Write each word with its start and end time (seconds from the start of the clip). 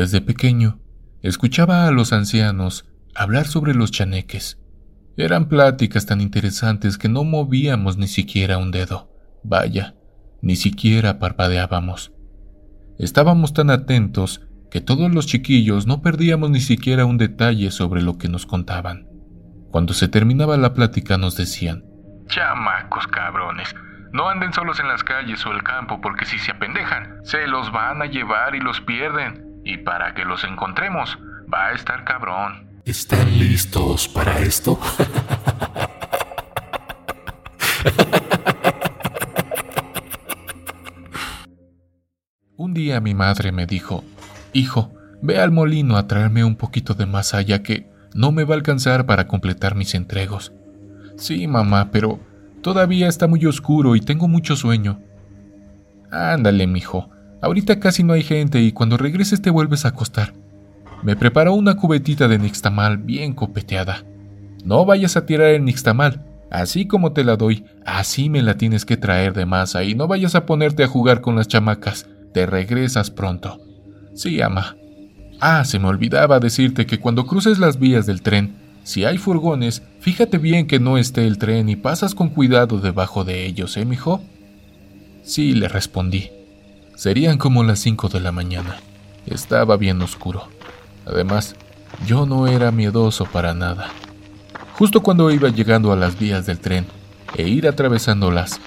Desde 0.00 0.22
pequeño, 0.22 0.78
escuchaba 1.20 1.86
a 1.86 1.90
los 1.90 2.14
ancianos 2.14 2.86
hablar 3.14 3.46
sobre 3.46 3.74
los 3.74 3.90
chaneques. 3.90 4.58
Eran 5.18 5.46
pláticas 5.46 6.06
tan 6.06 6.22
interesantes 6.22 6.96
que 6.96 7.10
no 7.10 7.22
movíamos 7.22 7.98
ni 7.98 8.06
siquiera 8.06 8.56
un 8.56 8.70
dedo. 8.70 9.10
Vaya, 9.44 9.96
ni 10.40 10.56
siquiera 10.56 11.18
parpadeábamos. 11.18 12.14
Estábamos 12.98 13.52
tan 13.52 13.68
atentos 13.68 14.40
que 14.70 14.80
todos 14.80 15.14
los 15.14 15.26
chiquillos 15.26 15.86
no 15.86 16.00
perdíamos 16.00 16.48
ni 16.48 16.60
siquiera 16.60 17.04
un 17.04 17.18
detalle 17.18 17.70
sobre 17.70 18.00
lo 18.00 18.16
que 18.16 18.30
nos 18.30 18.46
contaban. 18.46 19.06
Cuando 19.70 19.92
se 19.92 20.08
terminaba 20.08 20.56
la 20.56 20.72
plática 20.72 21.18
nos 21.18 21.36
decían, 21.36 21.84
Chamacos 22.26 23.06
cabrones, 23.06 23.74
no 24.14 24.30
anden 24.30 24.54
solos 24.54 24.80
en 24.80 24.88
las 24.88 25.04
calles 25.04 25.44
o 25.44 25.52
el 25.52 25.62
campo 25.62 26.00
porque 26.00 26.24
si 26.24 26.38
se 26.38 26.52
apendejan, 26.52 27.18
se 27.22 27.46
los 27.46 27.70
van 27.70 28.00
a 28.00 28.06
llevar 28.06 28.54
y 28.54 28.60
los 28.60 28.80
pierden. 28.80 29.49
Y 29.70 29.76
para 29.76 30.14
que 30.14 30.24
los 30.24 30.42
encontremos, 30.42 31.16
va 31.52 31.68
a 31.68 31.72
estar 31.74 32.02
cabrón. 32.04 32.66
¿Están 32.84 33.38
listos 33.38 34.08
para 34.08 34.40
esto? 34.40 34.80
Un 42.56 42.74
día 42.74 43.00
mi 43.00 43.14
madre 43.14 43.52
me 43.52 43.66
dijo, 43.66 44.02
Hijo, 44.52 44.92
ve 45.22 45.38
al 45.38 45.52
molino 45.52 45.96
a 45.96 46.08
traerme 46.08 46.42
un 46.42 46.56
poquito 46.56 46.94
de 46.94 47.06
masa 47.06 47.40
ya 47.40 47.62
que 47.62 47.88
no 48.12 48.32
me 48.32 48.42
va 48.42 48.56
a 48.56 48.58
alcanzar 48.58 49.06
para 49.06 49.28
completar 49.28 49.76
mis 49.76 49.94
entregos. 49.94 50.52
Sí, 51.16 51.46
mamá, 51.46 51.92
pero 51.92 52.18
todavía 52.60 53.06
está 53.06 53.28
muy 53.28 53.46
oscuro 53.46 53.94
y 53.94 54.00
tengo 54.00 54.26
mucho 54.26 54.56
sueño. 54.56 55.00
Ándale, 56.10 56.66
mijo. 56.66 57.08
Ahorita 57.40 57.80
casi 57.80 58.02
no 58.02 58.12
hay 58.12 58.22
gente 58.22 58.60
y 58.60 58.72
cuando 58.72 58.96
regreses 58.96 59.40
te 59.40 59.50
vuelves 59.50 59.84
a 59.84 59.88
acostar. 59.88 60.34
Me 61.02 61.16
preparó 61.16 61.54
una 61.54 61.76
cubetita 61.76 62.28
de 62.28 62.38
nixtamal 62.38 62.98
bien 62.98 63.32
copeteada. 63.32 64.04
No 64.64 64.84
vayas 64.84 65.16
a 65.16 65.24
tirar 65.24 65.48
el 65.48 65.64
nixtamal. 65.64 66.26
Así 66.50 66.86
como 66.86 67.12
te 67.12 67.24
la 67.24 67.36
doy, 67.36 67.64
así 67.86 68.28
me 68.28 68.42
la 68.42 68.56
tienes 68.56 68.84
que 68.84 68.96
traer 68.96 69.32
de 69.34 69.46
masa 69.46 69.84
y 69.84 69.94
no 69.94 70.08
vayas 70.08 70.34
a 70.34 70.46
ponerte 70.46 70.82
a 70.82 70.88
jugar 70.88 71.20
con 71.20 71.36
las 71.36 71.48
chamacas. 71.48 72.08
Te 72.34 72.44
regresas 72.44 73.10
pronto. 73.10 73.60
Sí, 74.14 74.42
ama. 74.42 74.76
Ah, 75.40 75.64
se 75.64 75.78
me 75.78 75.86
olvidaba 75.86 76.40
decirte 76.40 76.86
que 76.86 76.98
cuando 76.98 77.24
cruces 77.24 77.58
las 77.58 77.78
vías 77.78 78.04
del 78.04 78.20
tren, 78.20 78.56
si 78.82 79.04
hay 79.04 79.16
furgones, 79.16 79.82
fíjate 80.00 80.38
bien 80.38 80.66
que 80.66 80.80
no 80.80 80.98
esté 80.98 81.26
el 81.26 81.38
tren 81.38 81.68
y 81.68 81.76
pasas 81.76 82.14
con 82.14 82.28
cuidado 82.30 82.78
debajo 82.78 83.24
de 83.24 83.46
ellos, 83.46 83.76
¿eh, 83.76 83.84
mijo? 83.84 84.20
Sí, 85.22 85.54
le 85.54 85.68
respondí. 85.68 86.30
Serían 87.00 87.38
como 87.38 87.64
las 87.64 87.78
cinco 87.78 88.10
de 88.10 88.20
la 88.20 88.30
mañana. 88.30 88.76
Estaba 89.24 89.78
bien 89.78 90.02
oscuro. 90.02 90.48
Además, 91.06 91.56
yo 92.06 92.26
no 92.26 92.46
era 92.46 92.72
miedoso 92.72 93.24
para 93.24 93.54
nada. 93.54 93.88
Justo 94.74 95.00
cuando 95.00 95.30
iba 95.30 95.48
llegando 95.48 95.94
a 95.94 95.96
las 95.96 96.18
vías 96.18 96.44
del 96.44 96.58
tren 96.58 96.84
e 97.38 97.48
ir 97.48 97.66
atravesándolas, 97.66 98.60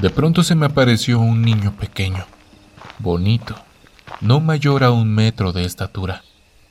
de 0.00 0.10
pronto 0.10 0.42
se 0.42 0.56
me 0.56 0.66
apareció 0.66 1.20
un 1.20 1.42
niño 1.42 1.76
pequeño, 1.78 2.26
bonito, 2.98 3.54
no 4.20 4.40
mayor 4.40 4.82
a 4.82 4.90
un 4.90 5.14
metro 5.14 5.52
de 5.52 5.64
estatura, 5.64 6.24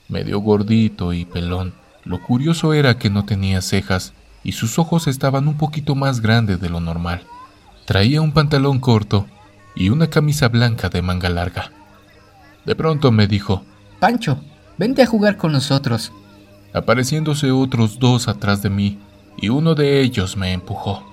medio 0.09 0.39
gordito 0.39 1.13
y 1.13 1.23
pelón. 1.23 1.75
Lo 2.03 2.21
curioso 2.21 2.73
era 2.73 2.97
que 2.97 3.09
no 3.09 3.23
tenía 3.23 3.61
cejas 3.61 4.11
y 4.43 4.51
sus 4.51 4.77
ojos 4.79 5.07
estaban 5.07 5.47
un 5.47 5.55
poquito 5.55 5.95
más 5.95 6.19
grandes 6.19 6.59
de 6.59 6.67
lo 6.67 6.81
normal. 6.81 7.21
Traía 7.85 8.19
un 8.19 8.33
pantalón 8.33 8.81
corto 8.81 9.27
y 9.75 9.89
una 9.89 10.07
camisa 10.07 10.47
blanca 10.47 10.89
de 10.89 11.01
manga 11.01 11.29
larga. 11.29 11.71
De 12.65 12.75
pronto 12.75 13.11
me 13.11 13.27
dijo, 13.27 13.63
Pancho, 13.99 14.39
vente 14.77 15.01
a 15.01 15.07
jugar 15.07 15.37
con 15.37 15.51
nosotros. 15.51 16.11
Apareciéndose 16.73 17.51
otros 17.51 17.99
dos 17.99 18.27
atrás 18.27 18.61
de 18.61 18.69
mí, 18.69 18.99
y 19.37 19.49
uno 19.49 19.75
de 19.75 20.01
ellos 20.01 20.37
me 20.37 20.53
empujó. 20.53 21.03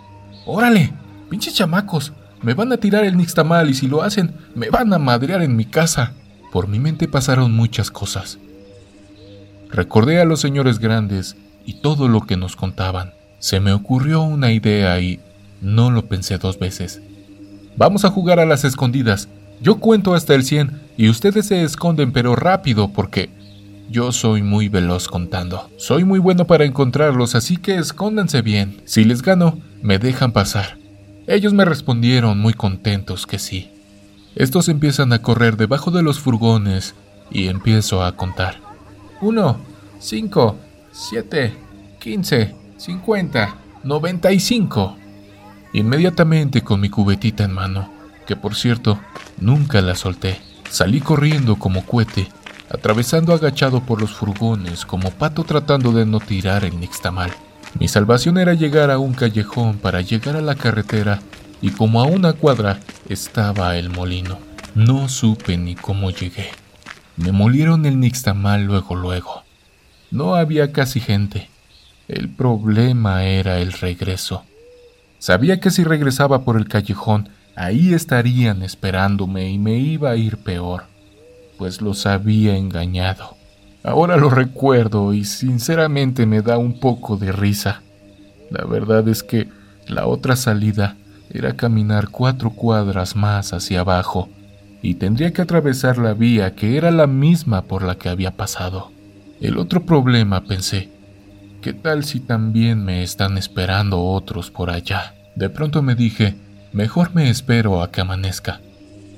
¡Órale! 0.47 0.93
¡Pinches 1.29 1.55
chamacos! 1.55 2.13
Me 2.43 2.55
van 2.55 2.73
a 2.73 2.77
tirar 2.77 3.05
el 3.05 3.17
nixtamal 3.17 3.71
y 3.71 3.75
si 3.75 3.87
lo 3.87 4.03
hacen, 4.03 4.35
me 4.55 4.69
van 4.69 4.93
a 4.93 4.99
madrear 4.99 5.43
en 5.43 5.55
mi 5.55 5.65
casa. 5.65 6.15
Por 6.51 6.67
mi 6.67 6.81
mente 6.81 7.07
pasaron 7.07 7.53
muchas 7.53 7.91
cosas. 7.91 8.39
Recordé 9.71 10.21
a 10.21 10.25
los 10.25 10.41
señores 10.41 10.79
grandes 10.79 11.37
y 11.65 11.75
todo 11.75 12.09
lo 12.09 12.23
que 12.23 12.37
nos 12.37 12.57
contaban. 12.57 13.15
Se 13.39 13.61
me 13.61 13.73
ocurrió 13.73 14.23
una 14.23 14.53
idea 14.53 15.01
y 15.01 15.21
no 15.61 15.91
lo 15.91 16.07
pensé 16.07 16.39
dos 16.39 16.59
veces. 16.59 17.01
Vamos 17.77 18.05
a 18.05 18.11
jugar 18.11 18.41
a 18.41 18.47
las 18.47 18.65
escondidas. 18.65 19.29
Yo 19.61 19.77
cuento 19.77 20.15
hasta 20.15 20.35
el 20.35 20.45
100 20.45 20.81
y 20.97 21.09
ustedes 21.09 21.47
se 21.47 21.63
esconden 21.63 22.13
pero 22.13 22.37
rápido 22.37 22.93
porque 22.93 23.31
yo 23.91 24.11
soy 24.13 24.43
muy 24.43 24.69
veloz 24.69 25.09
contando. 25.09 25.71
Soy 25.77 26.05
muy 26.05 26.19
bueno 26.19 26.47
para 26.47 26.65
encontrarlos, 26.65 27.35
así 27.35 27.57
que 27.57 27.77
escóndanse 27.77 28.43
bien. 28.43 28.81
Si 28.85 29.05
les 29.05 29.23
gano, 29.23 29.59
me 29.83 29.99
dejan 29.99 30.33
pasar. 30.33 30.79
Ellos 31.27 31.53
me 31.53 31.65
respondieron 31.65 32.39
muy 32.39 32.55
contentos 32.55 33.27
que 33.27 33.39
sí. 33.39 33.71
Estos 34.35 34.69
empiezan 34.69 35.13
a 35.13 35.21
correr 35.21 35.57
debajo 35.57 35.91
de 35.91 36.03
los 36.03 36.19
furgones 36.19 36.95
y 37.31 37.49
empiezo 37.49 38.03
a 38.03 38.17
contar. 38.17 38.57
1, 39.21 39.57
5, 39.99 40.57
7, 40.91 41.55
15, 42.01 42.55
50, 42.77 43.57
95. 43.85 44.97
Inmediatamente 45.75 46.63
con 46.63 46.81
mi 46.81 46.91
cubetita 46.91 47.45
en 47.45 47.53
mano, 47.53 47.91
que 48.27 48.37
por 48.37 48.55
cierto 48.55 49.01
nunca 49.39 49.81
la 49.81 49.95
solté, 49.95 50.41
salí 50.69 51.01
corriendo 51.01 51.57
como 51.57 51.87
cohete, 51.87 52.29
atravesando 52.71 53.33
agachado 53.33 53.81
por 53.81 54.01
los 54.01 54.13
furgones 54.13 54.85
como 54.85 55.11
pato 55.11 55.45
tratando 55.45 55.93
de 55.93 56.05
no 56.05 56.21
tirar 56.21 56.65
el 56.65 56.79
nixtamal. 56.79 57.33
Mi 57.79 57.89
salvación 57.89 58.37
era 58.37 58.53
llegar 58.53 58.91
a 58.91 58.99
un 58.99 59.15
callejón 59.15 59.79
para 59.79 60.03
llegar 60.03 60.37
a 60.37 60.43
la 60.43 60.57
carretera 60.57 61.21
y 61.63 61.71
como 61.71 62.01
a 62.01 62.05
una 62.05 62.35
cuadra 62.35 62.81
estaba 63.09 63.77
el 63.77 63.89
molino. 63.89 64.39
No 64.75 65.09
supe 65.09 65.57
ni 65.57 65.75
cómo 65.75 66.11
llegué. 66.11 66.51
Me 67.17 67.33
molieron 67.33 67.87
el 67.87 67.99
nixtamal 67.99 68.65
luego 68.65 68.95
luego. 68.95 69.43
No 70.11 70.35
había 70.35 70.73
casi 70.73 71.01
gente. 71.01 71.49
El 72.09 72.29
problema 72.29 73.25
era 73.25 73.59
el 73.59 73.73
regreso. 73.73 74.45
Sabía 75.23 75.61
que 75.61 75.71
si 75.71 75.85
regresaba 75.85 76.43
por 76.43 76.57
el 76.57 76.67
callejón, 76.67 77.29
ahí 77.55 77.95
estarían 77.95 78.65
esperándome 78.65 79.53
y 79.53 79.57
me 79.57 79.77
iba 79.77 80.11
a 80.11 80.17
ir 80.17 80.39
peor, 80.39 80.87
pues 81.59 81.81
los 81.81 82.07
había 82.07 82.57
engañado. 82.57 83.37
Ahora 83.85 84.17
lo 84.17 84.31
recuerdo 84.31 85.15
y 85.15 85.25
sinceramente 85.25 86.27
me 86.27 86.43
da 86.43 86.59
un 86.59 86.81
poco 86.81 87.17
de 87.17 87.31
risa. 87.31 87.83
La 88.51 88.65
verdad 88.65 89.07
es 89.07 89.23
que 89.23 89.49
la 89.87 90.09
otra 90.09 90.35
salida 90.35 90.97
era 91.31 91.55
caminar 91.55 92.09
cuatro 92.09 92.51
cuadras 92.51 93.15
más 93.15 93.53
hacia 93.53 93.83
abajo 93.83 94.29
y 94.83 94.95
tendría 94.95 95.33
que 95.33 95.43
atravesar 95.43 95.99
la 95.99 96.15
vía 96.15 96.57
que 96.57 96.77
era 96.77 96.91
la 96.91 97.07
misma 97.07 97.63
por 97.63 97.85
la 97.85 97.95
que 97.95 98.09
había 98.09 98.33
pasado. 98.33 98.91
El 99.41 99.59
otro 99.59 99.87
problema, 99.87 100.43
pensé, 100.43 100.89
¿qué 101.63 101.73
tal 101.73 102.05
si 102.05 102.19
también 102.21 102.85
me 102.85 103.03
están 103.03 103.39
esperando 103.39 104.03
otros 104.03 104.51
por 104.51 104.69
allá? 104.69 105.15
De 105.37 105.49
pronto 105.49 105.81
me 105.81 105.95
dije, 105.95 106.35
mejor 106.73 107.15
me 107.15 107.31
espero 107.31 107.83
a 107.83 107.91
que 107.91 108.01
amanezca. 108.01 108.61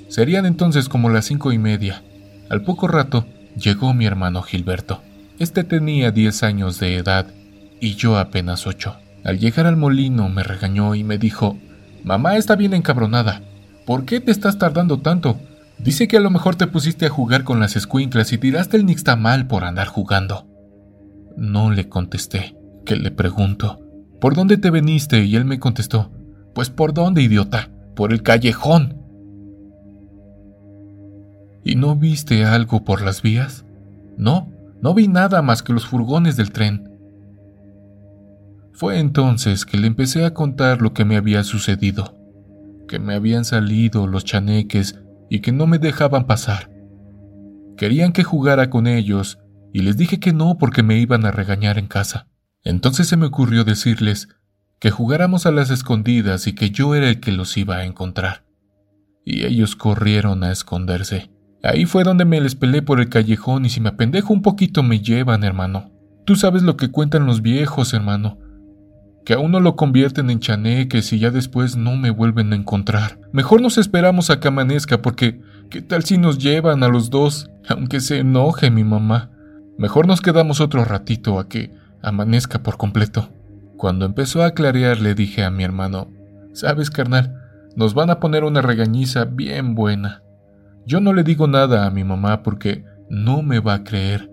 Serían 0.08 0.44
entonces 0.46 0.88
como 0.88 1.08
las 1.08 1.24
cinco 1.24 1.52
y 1.52 1.58
media. 1.58 2.02
Al 2.50 2.62
poco 2.62 2.86
rato 2.86 3.26
llegó 3.56 3.94
mi 3.94 4.04
hermano 4.04 4.42
Gilberto. 4.42 5.02
Este 5.38 5.64
tenía 5.64 6.12
diez 6.12 6.42
años 6.42 6.78
de 6.78 6.96
edad 6.96 7.26
y 7.80 7.94
yo 7.94 8.18
apenas 8.18 8.66
ocho. 8.66 8.96
Al 9.24 9.38
llegar 9.38 9.66
al 9.66 9.78
molino 9.78 10.28
me 10.28 10.42
regañó 10.42 10.94
y 10.94 11.02
me 11.02 11.16
dijo, 11.16 11.58
Mamá 12.04 12.36
está 12.36 12.56
bien 12.56 12.74
encabronada. 12.74 13.40
¿Por 13.86 14.04
qué 14.04 14.20
te 14.20 14.30
estás 14.30 14.58
tardando 14.58 15.00
tanto? 15.00 15.40
Dice 15.78 16.06
que 16.06 16.18
a 16.18 16.20
lo 16.20 16.30
mejor 16.30 16.56
te 16.56 16.66
pusiste 16.66 17.06
a 17.06 17.10
jugar 17.10 17.42
con 17.42 17.58
las 17.58 17.74
escuinclas 17.74 18.32
y 18.34 18.38
tiraste 18.38 18.76
el 18.76 18.84
nixtamal 18.84 19.46
por 19.46 19.64
andar 19.64 19.86
jugando. 19.86 20.46
No 21.36 21.70
le 21.70 21.88
contesté, 21.88 22.56
que 22.84 22.96
le 22.96 23.10
pregunto, 23.10 23.80
¿por 24.20 24.34
dónde 24.34 24.56
te 24.56 24.70
veniste? 24.70 25.24
Y 25.24 25.36
él 25.36 25.44
me 25.44 25.58
contestó, 25.58 26.12
pues 26.54 26.70
por 26.70 26.94
dónde, 26.94 27.22
idiota, 27.22 27.70
por 27.96 28.12
el 28.12 28.22
callejón. 28.22 29.00
¿Y 31.64 31.76
no 31.76 31.96
viste 31.96 32.44
algo 32.44 32.84
por 32.84 33.02
las 33.02 33.22
vías? 33.22 33.64
No, 34.16 34.52
no 34.80 34.94
vi 34.94 35.08
nada 35.08 35.42
más 35.42 35.62
que 35.62 35.72
los 35.72 35.86
furgones 35.86 36.36
del 36.36 36.52
tren. 36.52 36.90
Fue 38.72 38.98
entonces 38.98 39.64
que 39.64 39.78
le 39.78 39.86
empecé 39.86 40.24
a 40.24 40.34
contar 40.34 40.82
lo 40.82 40.92
que 40.92 41.04
me 41.04 41.16
había 41.16 41.42
sucedido, 41.42 42.16
que 42.86 42.98
me 42.98 43.14
habían 43.14 43.44
salido 43.44 44.06
los 44.06 44.24
chaneques 44.24 45.00
y 45.30 45.40
que 45.40 45.52
no 45.52 45.66
me 45.66 45.78
dejaban 45.78 46.26
pasar. 46.26 46.70
Querían 47.76 48.12
que 48.12 48.24
jugara 48.24 48.70
con 48.70 48.86
ellos 48.86 49.38
y 49.74 49.82
les 49.82 49.96
dije 49.96 50.20
que 50.20 50.32
no 50.32 50.56
porque 50.56 50.84
me 50.84 50.98
iban 50.98 51.26
a 51.26 51.32
regañar 51.32 51.78
en 51.78 51.88
casa. 51.88 52.28
Entonces 52.62 53.08
se 53.08 53.16
me 53.16 53.26
ocurrió 53.26 53.64
decirles 53.64 54.28
que 54.78 54.92
jugáramos 54.92 55.46
a 55.46 55.50
las 55.50 55.70
escondidas 55.70 56.46
y 56.46 56.52
que 56.52 56.70
yo 56.70 56.94
era 56.94 57.08
el 57.08 57.18
que 57.18 57.32
los 57.32 57.56
iba 57.56 57.78
a 57.78 57.84
encontrar. 57.84 58.44
Y 59.24 59.44
ellos 59.44 59.74
corrieron 59.74 60.44
a 60.44 60.52
esconderse. 60.52 61.32
Ahí 61.64 61.86
fue 61.86 62.04
donde 62.04 62.24
me 62.24 62.40
les 62.40 62.54
pelé 62.54 62.82
por 62.82 63.00
el 63.00 63.08
callejón 63.08 63.64
y 63.64 63.68
si 63.68 63.80
me 63.80 63.88
apendejo 63.88 64.32
un 64.32 64.42
poquito 64.42 64.84
me 64.84 65.00
llevan, 65.00 65.42
hermano. 65.42 65.90
Tú 66.24 66.36
sabes 66.36 66.62
lo 66.62 66.76
que 66.76 66.92
cuentan 66.92 67.26
los 67.26 67.42
viejos, 67.42 67.94
hermano. 67.94 68.38
Que 69.24 69.34
a 69.34 69.40
uno 69.40 69.58
lo 69.58 69.74
convierten 69.74 70.30
en 70.30 70.38
chaneques 70.38 71.12
y 71.12 71.18
ya 71.18 71.32
después 71.32 71.76
no 71.76 71.96
me 71.96 72.10
vuelven 72.10 72.52
a 72.52 72.56
encontrar. 72.56 73.18
Mejor 73.32 73.60
nos 73.60 73.76
esperamos 73.76 74.30
a 74.30 74.38
que 74.38 74.46
amanezca 74.46 75.02
porque 75.02 75.40
¿qué 75.68 75.82
tal 75.82 76.04
si 76.04 76.16
nos 76.16 76.38
llevan 76.38 76.84
a 76.84 76.88
los 76.88 77.10
dos? 77.10 77.50
Aunque 77.68 77.98
se 77.98 78.18
enoje 78.18 78.70
mi 78.70 78.84
mamá. 78.84 79.32
Mejor 79.76 80.06
nos 80.06 80.20
quedamos 80.20 80.60
otro 80.60 80.84
ratito 80.84 81.38
a 81.38 81.48
que 81.48 81.72
amanezca 82.02 82.62
por 82.62 82.76
completo. 82.76 83.30
Cuando 83.76 84.06
empezó 84.06 84.42
a 84.42 84.52
clarear 84.52 85.00
le 85.00 85.14
dije 85.14 85.42
a 85.42 85.50
mi 85.50 85.64
hermano, 85.64 86.08
¿sabes, 86.52 86.90
carnal? 86.90 87.40
Nos 87.76 87.94
van 87.94 88.10
a 88.10 88.20
poner 88.20 88.44
una 88.44 88.62
regañiza 88.62 89.24
bien 89.24 89.74
buena. 89.74 90.22
Yo 90.86 91.00
no 91.00 91.12
le 91.12 91.24
digo 91.24 91.48
nada 91.48 91.86
a 91.86 91.90
mi 91.90 92.04
mamá 92.04 92.42
porque 92.42 92.84
no 93.08 93.42
me 93.42 93.58
va 93.58 93.74
a 93.74 93.84
creer. 93.84 94.30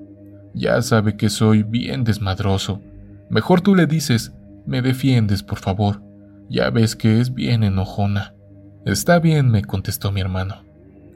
Ya 0.54 0.82
sabe 0.82 1.18
que 1.18 1.30
soy 1.30 1.64
bien 1.64 2.04
desmadroso. 2.04 2.82
Mejor 3.30 3.62
tú 3.62 3.74
le 3.74 3.88
dices, 3.88 4.34
me 4.66 4.82
defiendes, 4.82 5.44
por 5.44 5.58
favor. 5.58 6.04
Ya 6.50 6.70
ves 6.70 6.96
que 6.96 7.20
es 7.20 7.34
bien 7.34 7.64
enojona. 7.64 8.36
Está 8.86 9.20
bien, 9.20 9.50
me 9.50 9.64
contestó 9.64 10.12
mi 10.12 10.22
hermano. 10.22 10.71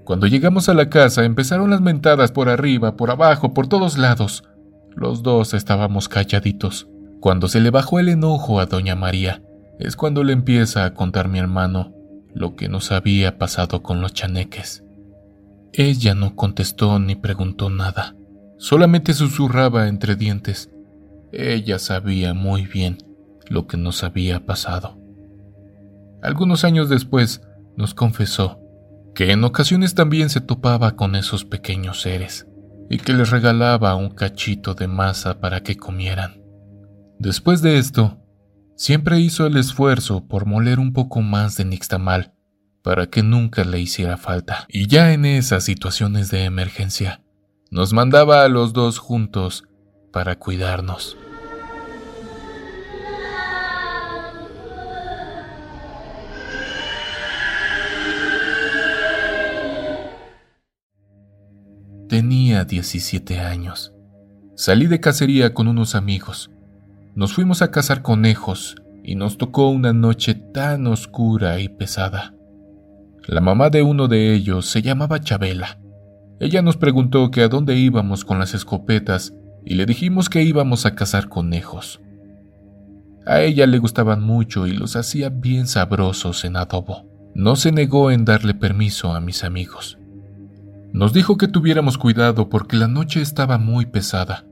Cuando 0.05 0.27
llegamos 0.27 0.69
a 0.69 0.75
la 0.75 0.87
casa 0.87 1.25
empezaron 1.25 1.71
las 1.71 1.81
mentadas 1.81 2.31
por 2.31 2.47
arriba, 2.47 2.95
por 2.95 3.09
abajo, 3.09 3.55
por 3.55 3.67
todos 3.67 3.97
lados. 3.97 4.43
Los 4.95 5.23
dos 5.23 5.55
estábamos 5.55 6.07
calladitos. 6.09 6.87
Cuando 7.19 7.47
se 7.47 7.59
le 7.59 7.71
bajó 7.71 7.99
el 7.99 8.09
enojo 8.09 8.59
a 8.59 8.67
doña 8.67 8.95
María, 8.95 9.41
es 9.79 9.95
cuando 9.95 10.23
le 10.23 10.33
empieza 10.33 10.85
a 10.85 10.93
contar 10.93 11.27
mi 11.27 11.39
hermano 11.39 11.91
lo 12.35 12.55
que 12.55 12.69
nos 12.69 12.91
había 12.91 13.39
pasado 13.39 13.81
con 13.81 13.99
los 13.99 14.13
chaneques. 14.13 14.83
Ella 15.73 16.13
no 16.13 16.35
contestó 16.35 16.99
ni 16.99 17.15
preguntó 17.15 17.71
nada. 17.71 18.15
Solamente 18.57 19.11
susurraba 19.13 19.87
entre 19.87 20.15
dientes. 20.15 20.69
Ella 21.31 21.79
sabía 21.79 22.35
muy 22.35 22.67
bien 22.67 22.99
lo 23.49 23.65
que 23.65 23.77
nos 23.77 24.03
había 24.03 24.45
pasado. 24.45 24.99
Algunos 26.21 26.63
años 26.63 26.89
después 26.89 27.41
nos 27.75 27.95
confesó 27.95 28.59
que 29.15 29.31
en 29.31 29.43
ocasiones 29.45 29.95
también 29.95 30.29
se 30.29 30.41
topaba 30.41 30.97
con 30.97 31.15
esos 31.15 31.45
pequeños 31.45 32.01
seres 32.01 32.47
y 32.89 32.97
que 32.97 33.13
les 33.13 33.31
regalaba 33.31 33.95
un 33.95 34.09
cachito 34.09 34.75
de 34.75 34.87
masa 34.87 35.39
para 35.39 35.63
que 35.63 35.77
comieran. 35.77 36.43
Después 37.17 37.61
de 37.61 37.77
esto, 37.77 38.19
siempre 38.75 39.19
hizo 39.19 39.47
el 39.47 39.55
esfuerzo 39.55 40.27
por 40.27 40.45
moler 40.45 40.79
un 40.79 40.91
poco 40.91 41.21
más 41.21 41.55
de 41.55 41.63
nixtamal 41.65 42.33
para 42.83 43.07
que 43.07 43.23
nunca 43.23 43.63
le 43.63 43.79
hiciera 43.79 44.17
falta. 44.17 44.67
Y 44.67 44.87
ya 44.87 45.13
en 45.13 45.25
esas 45.25 45.63
situaciones 45.63 46.29
de 46.29 46.43
emergencia, 46.43 47.23
nos 47.71 47.93
mandaba 47.93 48.43
a 48.43 48.49
los 48.49 48.73
dos 48.73 48.99
juntos 48.99 49.63
para 50.11 50.37
cuidarnos. 50.37 51.17
Tenía 62.15 62.63
17 62.63 63.41
años. 63.41 63.93
Salí 64.55 64.87
de 64.87 65.01
cacería 65.01 65.53
con 65.53 65.67
unos 65.67 65.95
amigos. 65.95 66.49
Nos 67.13 67.33
fuimos 67.33 67.61
a 67.61 67.71
cazar 67.71 68.03
conejos 68.03 68.77
y 69.03 69.15
nos 69.15 69.37
tocó 69.37 69.67
una 69.67 69.91
noche 69.91 70.33
tan 70.33 70.87
oscura 70.87 71.59
y 71.59 71.67
pesada. 71.67 72.33
La 73.27 73.41
mamá 73.41 73.69
de 73.69 73.81
uno 73.81 74.07
de 74.07 74.33
ellos 74.33 74.65
se 74.65 74.81
llamaba 74.81 75.19
Chabela. 75.19 75.77
Ella 76.39 76.61
nos 76.61 76.77
preguntó 76.77 77.31
que 77.31 77.41
a 77.41 77.49
dónde 77.49 77.75
íbamos 77.75 78.23
con 78.23 78.39
las 78.39 78.53
escopetas 78.53 79.33
y 79.65 79.73
le 79.73 79.85
dijimos 79.85 80.29
que 80.29 80.41
íbamos 80.41 80.85
a 80.85 80.95
cazar 80.95 81.27
conejos. 81.27 81.99
A 83.25 83.41
ella 83.41 83.67
le 83.67 83.79
gustaban 83.79 84.23
mucho 84.23 84.67
y 84.67 84.71
los 84.71 84.95
hacía 84.95 85.27
bien 85.27 85.67
sabrosos 85.67 86.45
en 86.45 86.55
adobo. 86.55 87.09
No 87.35 87.57
se 87.57 87.73
negó 87.73 88.09
en 88.09 88.23
darle 88.23 88.53
permiso 88.53 89.11
a 89.11 89.19
mis 89.19 89.43
amigos. 89.43 89.97
Nos 90.95 91.11
dijo 91.11 91.35
que 91.35 91.49
tuviéramos 91.49 91.97
cuidado 91.97 92.47
porque 92.47 92.77
la 92.77 92.87
noche 92.87 93.21
estaba 93.21 93.57
muy 93.57 93.85
pesada, 93.85 94.45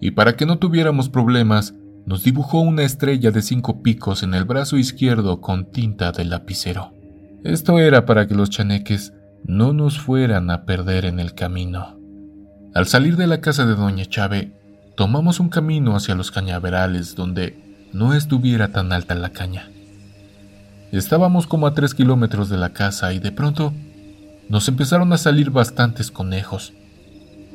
y 0.00 0.12
para 0.12 0.36
que 0.36 0.46
no 0.46 0.60
tuviéramos 0.60 1.08
problemas, 1.08 1.74
nos 2.06 2.22
dibujó 2.22 2.60
una 2.60 2.84
estrella 2.84 3.32
de 3.32 3.42
cinco 3.42 3.82
picos 3.82 4.22
en 4.22 4.32
el 4.32 4.44
brazo 4.44 4.76
izquierdo 4.76 5.40
con 5.40 5.72
tinta 5.72 6.12
de 6.12 6.24
lapicero. 6.24 6.92
Esto 7.42 7.80
era 7.80 8.06
para 8.06 8.28
que 8.28 8.36
los 8.36 8.48
chaneques 8.48 9.12
no 9.44 9.72
nos 9.72 9.98
fueran 9.98 10.52
a 10.52 10.64
perder 10.66 11.04
en 11.04 11.18
el 11.18 11.34
camino. 11.34 11.98
Al 12.76 12.86
salir 12.86 13.16
de 13.16 13.26
la 13.26 13.40
casa 13.40 13.66
de 13.66 13.74
doña 13.74 14.04
Chave, 14.04 14.52
tomamos 14.96 15.40
un 15.40 15.48
camino 15.48 15.96
hacia 15.96 16.14
los 16.14 16.30
cañaverales 16.30 17.16
donde 17.16 17.58
no 17.92 18.14
estuviera 18.14 18.68
tan 18.68 18.92
alta 18.92 19.16
la 19.16 19.30
caña. 19.30 19.68
Estábamos 20.92 21.48
como 21.48 21.66
a 21.66 21.74
tres 21.74 21.92
kilómetros 21.92 22.48
de 22.48 22.56
la 22.56 22.72
casa 22.72 23.12
y 23.12 23.18
de 23.18 23.32
pronto 23.32 23.72
nos 24.48 24.68
empezaron 24.68 25.12
a 25.12 25.18
salir 25.18 25.50
bastantes 25.50 26.10
conejos. 26.10 26.72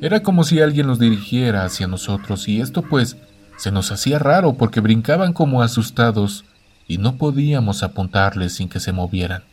Era 0.01 0.21
como 0.21 0.43
si 0.43 0.61
alguien 0.61 0.87
los 0.87 0.99
dirigiera 0.99 1.63
hacia 1.65 1.87
nosotros 1.87 2.47
y 2.47 2.61
esto 2.61 2.81
pues 2.81 3.17
se 3.57 3.71
nos 3.71 3.91
hacía 3.91 4.19
raro 4.19 4.55
porque 4.55 4.79
brincaban 4.79 5.33
como 5.33 5.61
asustados 5.61 6.45
y 6.87 6.97
no 6.97 7.15
podíamos 7.17 7.83
apuntarles 7.83 8.55
sin 8.55 8.69
que 8.69 8.79
se 8.79 8.91
movieran 8.91 9.43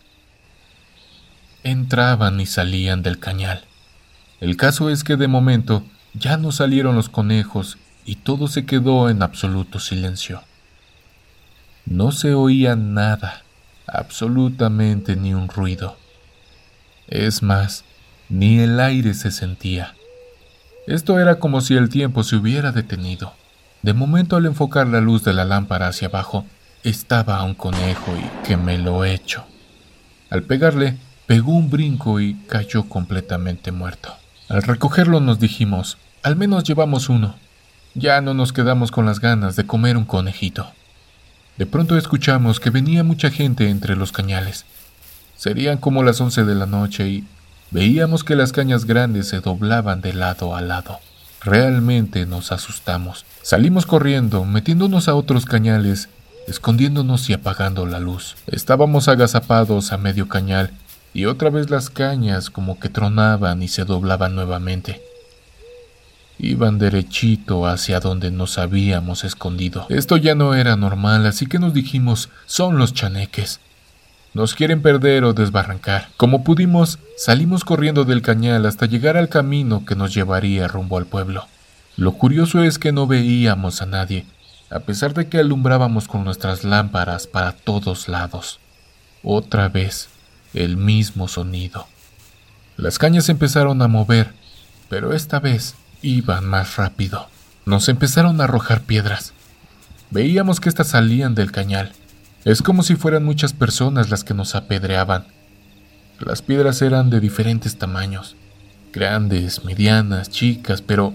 entraban 1.65 2.41
y 2.41 2.47
salían 2.47 3.03
del 3.03 3.19
cañal. 3.19 3.65
El 4.41 4.57
caso 4.57 4.91
es 4.91 5.05
que 5.05 5.17
de 5.17 5.29
momento 5.29 5.85
ya 6.15 6.37
no 6.37 6.53
salieron 6.53 6.97
los 6.97 7.09
conejos 7.09 7.79
y 8.05 8.17
todo 8.17 8.49
se 8.49 8.65
quedó 8.65 9.11
en 9.11 9.23
absoluto 9.23 9.79
silencio. 9.79 10.43
No 11.85 12.13
se 12.13 12.35
oía 12.35 12.77
nada, 12.77 13.43
absolutamente 13.87 15.17
ni 15.17 15.35
un 15.35 15.49
ruido. 15.49 15.97
Es 17.11 17.43
más, 17.43 17.85
ni 18.29 18.61
el 18.61 18.79
aire 18.79 19.15
se 19.15 19.33
sentía. 19.33 19.97
Esto 20.87 21.19
era 21.19 21.41
como 21.41 21.61
si 21.61 21.75
el 21.77 21.89
tiempo 21.89 22.23
se 22.23 22.37
hubiera 22.37 22.71
detenido. 22.71 23.35
De 23.83 23.95
momento 23.95 24.37
al 24.37 24.47
enfocar 24.47 24.87
la 24.87 25.01
luz 25.01 25.25
de 25.25 25.33
la 25.33 25.45
lámpara 25.45 25.89
hacia 25.89 26.07
abajo, 26.07 26.47
estaba 26.85 27.43
un 27.43 27.55
conejo 27.55 28.15
y 28.17 28.47
que 28.47 28.57
me 28.57 28.79
lo 28.79 29.05
he 29.05 29.13
hecho. 29.13 29.45
Al 30.31 30.45
pegarle, 30.45 30.99
pegó 31.27 31.53
un 31.53 31.69
brinco 31.69 32.21
y 32.21 32.35
cayó 32.47 32.85
completamente 32.85 33.73
muerto. 33.73 34.15
Al 34.49 34.63
recogerlo 34.63 35.19
nos 35.19 35.41
dijimos, 35.41 35.99
al 36.23 36.37
menos 36.37 36.63
llevamos 36.63 37.09
uno. 37.09 37.35
Ya 37.95 38.21
no 38.21 38.35
nos 38.35 38.53
quedamos 38.53 38.93
con 38.93 39.05
las 39.05 39.19
ganas 39.19 39.57
de 39.57 39.67
comer 39.67 39.97
un 39.97 40.05
conejito. 40.05 40.71
De 41.59 41.67
pronto 41.67 41.99
escuchamos 41.99 42.61
que 42.61 42.71
venía 42.71 43.03
mucha 43.03 43.31
gente 43.31 43.69
entre 43.69 43.97
los 43.97 44.13
cañales. 44.13 44.65
Serían 45.41 45.79
como 45.79 46.03
las 46.03 46.21
once 46.21 46.45
de 46.45 46.55
la 46.55 46.67
noche 46.67 47.09
y 47.09 47.25
veíamos 47.71 48.25
que 48.25 48.37
las 48.37 48.53
cañas 48.53 48.85
grandes 48.85 49.27
se 49.27 49.41
doblaban 49.41 50.03
de 50.03 50.13
lado 50.13 50.55
a 50.55 50.61
lado. 50.61 50.99
Realmente 51.41 52.27
nos 52.27 52.53
asustamos. 52.53 53.25
Salimos 53.41 53.87
corriendo, 53.87 54.45
metiéndonos 54.45 55.09
a 55.09 55.15
otros 55.15 55.47
cañales, 55.47 56.11
escondiéndonos 56.47 57.31
y 57.31 57.33
apagando 57.33 57.87
la 57.87 58.01
luz. 58.01 58.37
Estábamos 58.49 59.09
agazapados 59.09 59.93
a 59.93 59.97
medio 59.97 60.29
cañal 60.29 60.73
y 61.15 61.25
otra 61.25 61.49
vez 61.49 61.71
las 61.71 61.89
cañas 61.89 62.51
como 62.51 62.79
que 62.79 62.91
tronaban 62.91 63.63
y 63.63 63.69
se 63.69 63.87
doblaban 63.87 64.35
nuevamente. 64.35 65.01
Iban 66.39 66.79
derechito 66.79 67.67
hacia 67.67 67.99
donde 67.99 68.31
nos 68.31 68.59
habíamos 68.59 69.25
escondido. 69.25 69.87
Esto 69.89 70.19
ya 70.19 70.35
no 70.35 70.55
era 70.55 70.77
normal, 70.77 71.25
así 71.25 71.47
que 71.47 71.59
nos 71.59 71.73
dijimos, 71.73 72.29
son 72.45 72.77
los 72.77 72.93
chaneques. 72.93 73.59
Nos 74.33 74.55
quieren 74.55 74.81
perder 74.81 75.25
o 75.25 75.33
desbarrancar. 75.33 76.09
Como 76.17 76.45
pudimos, 76.45 76.99
salimos 77.17 77.65
corriendo 77.65 78.05
del 78.05 78.23
cañal 78.23 78.65
hasta 78.67 78.87
llegar 78.87 79.17
al 79.17 79.29
camino 79.29 79.85
que 79.85 79.97
nos 79.97 80.15
llevaría 80.15 80.69
rumbo 80.69 80.99
al 80.99 81.07
pueblo. 81.07 81.47
Lo 81.97 82.13
curioso 82.13 82.63
es 82.63 82.79
que 82.79 82.93
no 82.93 83.07
veíamos 83.09 83.83
a 83.83 83.87
nadie, 83.87 84.27
a 84.71 84.81
pesar 84.81 85.15
de 85.15 85.29
que 85.29 85.39
alumbrábamos 85.39 86.07
con 86.07 86.25
nuestras 86.25 86.63
lámparas 86.63 87.27
para 87.27 87.53
todos 87.53 88.09
lados. 88.09 88.61
Otra 89.25 89.69
vez, 89.69 90.09
el 90.55 90.77
mismo 90.77 91.27
sonido. 91.27 91.89
Las 92.77 92.99
cañas 92.99 93.29
empezaron 93.29 93.83
a 93.83 93.89
mover, 93.89 94.33
pero 94.89 95.13
esta 95.13 95.41
vez 95.41 95.75
iban 96.03 96.47
más 96.47 96.77
rápido. 96.77 97.29
Nos 97.67 97.89
empezaron 97.89 98.41
a 98.41 98.45
arrojar 98.45 98.83
piedras. 98.83 99.33
Veíamos 100.11 100.61
que 100.61 100.69
éstas 100.69 100.89
salían 100.89 101.35
del 101.35 101.53
cañal. 101.53 101.93
Es 102.45 102.63
como 102.63 102.83
si 102.83 102.97
fueran 102.97 103.25
muchas 103.25 103.53
personas 103.53 104.11
las 104.11 104.25
que 104.25 104.35
nos 104.35 104.55
apedreaban. 104.55 105.27
Las 106.19 106.43
piedras 106.43 106.83
eran 106.83 107.11
de 107.11 107.21
diferentes 107.21 107.77
tamaños, 107.77 108.37
grandes, 108.93 109.65
medianas, 109.65 110.31
chicas, 110.31 110.83
pero 110.83 111.15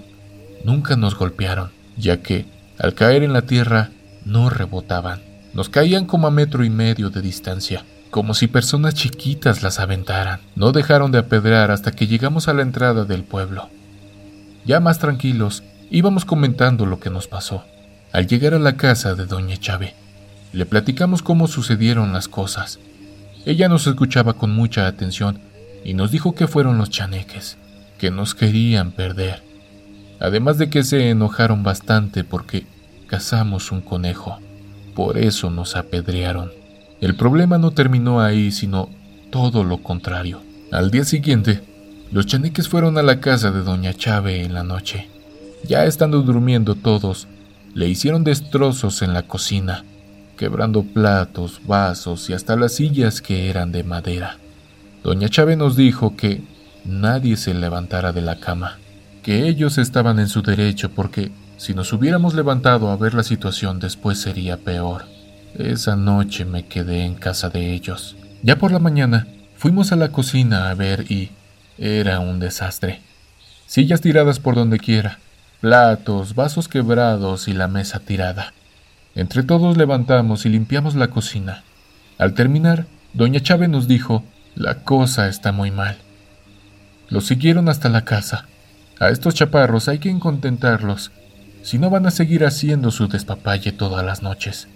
nunca 0.63 0.95
nos 0.95 1.15
golpearon, 1.15 1.71
ya 1.97 2.21
que, 2.21 2.45
al 2.77 2.93
caer 2.93 3.23
en 3.23 3.33
la 3.33 3.43
tierra, 3.43 3.91
no 4.23 4.49
rebotaban. 4.49 5.21
Nos 5.53 5.69
caían 5.69 6.05
como 6.05 6.27
a 6.27 6.31
metro 6.31 6.63
y 6.63 6.69
medio 6.69 7.09
de 7.09 7.21
distancia 7.21 7.83
como 8.15 8.33
si 8.33 8.47
personas 8.47 8.93
chiquitas 8.93 9.61
las 9.61 9.81
aventaran. 9.81 10.39
No 10.55 10.71
dejaron 10.71 11.11
de 11.11 11.17
apedrear 11.17 11.69
hasta 11.69 11.91
que 11.91 12.07
llegamos 12.07 12.47
a 12.47 12.53
la 12.53 12.61
entrada 12.61 13.03
del 13.03 13.25
pueblo. 13.25 13.69
Ya 14.63 14.79
más 14.79 14.99
tranquilos, 14.99 15.63
íbamos 15.89 16.23
comentando 16.23 16.85
lo 16.85 17.01
que 17.01 17.09
nos 17.09 17.27
pasó. 17.27 17.65
Al 18.13 18.25
llegar 18.25 18.53
a 18.53 18.59
la 18.59 18.77
casa 18.77 19.15
de 19.15 19.25
doña 19.25 19.57
Chávez, 19.57 19.95
le 20.55 20.65
platicamos 20.65 21.21
cómo 21.21 21.47
sucedieron 21.47 22.13
las 22.13 22.29
cosas. 22.29 22.79
Ella 23.45 23.67
nos 23.67 23.87
escuchaba 23.87 24.35
con 24.35 24.55
mucha 24.55 24.87
atención 24.87 25.39
y 25.83 25.93
nos 25.95 26.11
dijo 26.11 26.33
que 26.33 26.47
fueron 26.47 26.77
los 26.77 26.89
chaneques, 26.89 27.57
que 27.97 28.09
nos 28.09 28.35
querían 28.35 28.91
perder. 28.91 29.43
Además 30.21 30.57
de 30.57 30.69
que 30.69 30.83
se 30.83 31.09
enojaron 31.09 31.63
bastante 31.63 32.23
porque 32.23 32.65
cazamos 33.07 33.73
un 33.73 33.81
conejo. 33.81 34.39
Por 34.95 35.17
eso 35.17 35.49
nos 35.49 35.75
apedrearon. 35.75 36.53
El 37.01 37.17
problema 37.17 37.57
no 37.57 37.71
terminó 37.71 38.21
ahí, 38.21 38.49
sino 38.53 38.89
todo 39.31 39.65
lo 39.65 39.83
contrario. 39.83 40.41
Al 40.71 40.89
día 40.89 41.03
siguiente, 41.03 41.61
los 42.13 42.27
chaneques 42.27 42.69
fueron 42.69 42.97
a 42.97 43.03
la 43.03 43.19
casa 43.19 43.51
de 43.51 43.61
doña 43.61 43.93
Chave 43.93 44.45
en 44.45 44.53
la 44.53 44.63
noche. 44.63 45.09
Ya 45.67 45.83
estando 45.83 46.21
durmiendo 46.21 46.75
todos, 46.75 47.27
le 47.73 47.89
hicieron 47.89 48.23
destrozos 48.23 49.01
en 49.01 49.13
la 49.13 49.23
cocina, 49.23 49.83
quebrando 50.35 50.83
platos, 50.83 51.61
vasos 51.65 52.29
y 52.29 52.33
hasta 52.33 52.55
las 52.55 52.73
sillas 52.73 53.21
que 53.21 53.49
eran 53.49 53.71
de 53.71 53.83
madera. 53.83 54.37
Doña 55.03 55.29
Chave 55.29 55.55
nos 55.55 55.75
dijo 55.75 56.15
que 56.15 56.41
nadie 56.83 57.37
se 57.37 57.53
levantara 57.53 58.11
de 58.11 58.21
la 58.21 58.39
cama, 58.39 58.77
que 59.23 59.47
ellos 59.47 59.77
estaban 59.77 60.19
en 60.19 60.27
su 60.27 60.41
derecho 60.41 60.91
porque 60.91 61.31
si 61.57 61.73
nos 61.73 61.93
hubiéramos 61.93 62.33
levantado 62.33 62.89
a 62.89 62.97
ver 62.97 63.13
la 63.13 63.23
situación 63.23 63.79
después 63.79 64.19
sería 64.19 64.57
peor. 64.57 65.05
Esa 65.57 65.95
noche 65.95 66.43
me 66.43 66.65
quedé 66.65 67.05
en 67.05 67.15
casa 67.15 67.49
de 67.49 67.73
ellos. 67.73 68.15
Ya 68.43 68.57
por 68.57 68.71
la 68.71 68.79
mañana 68.79 69.27
fuimos 69.55 69.91
a 69.91 69.95
la 69.95 70.09
cocina 70.11 70.69
a 70.69 70.73
ver 70.73 71.09
y 71.09 71.31
era 71.77 72.19
un 72.19 72.39
desastre. 72.39 73.01
Sillas 73.65 74.01
tiradas 74.01 74.39
por 74.39 74.55
donde 74.55 74.79
quiera, 74.79 75.19
platos, 75.61 76.35
vasos 76.35 76.67
quebrados 76.67 77.47
y 77.47 77.53
la 77.53 77.67
mesa 77.67 77.99
tirada. 77.99 78.53
Entre 79.15 79.43
todos 79.43 79.77
levantamos 79.77 80.45
y 80.45 80.49
limpiamos 80.49 80.95
la 80.95 81.07
cocina. 81.07 81.63
Al 82.17 82.33
terminar, 82.33 82.85
doña 83.13 83.39
Chávez 83.39 83.69
nos 83.69 83.87
dijo, 83.87 84.23
la 84.55 84.83
cosa 84.83 85.27
está 85.29 85.51
muy 85.51 85.71
mal. 85.71 85.97
Los 87.09 87.25
siguieron 87.25 87.69
hasta 87.69 87.89
la 87.89 88.03
casa. 88.03 88.45
A 88.99 89.09
estos 89.09 89.33
chaparros 89.33 89.87
hay 89.87 89.99
que 89.99 90.17
contentarlos, 90.19 91.11
si 91.63 91.77
no 91.79 91.89
van 91.89 92.05
a 92.05 92.11
seguir 92.11 92.45
haciendo 92.45 92.91
su 92.91 93.07
despapalle 93.07 93.71
todas 93.71 94.05
las 94.05 94.21
noches. 94.21 94.67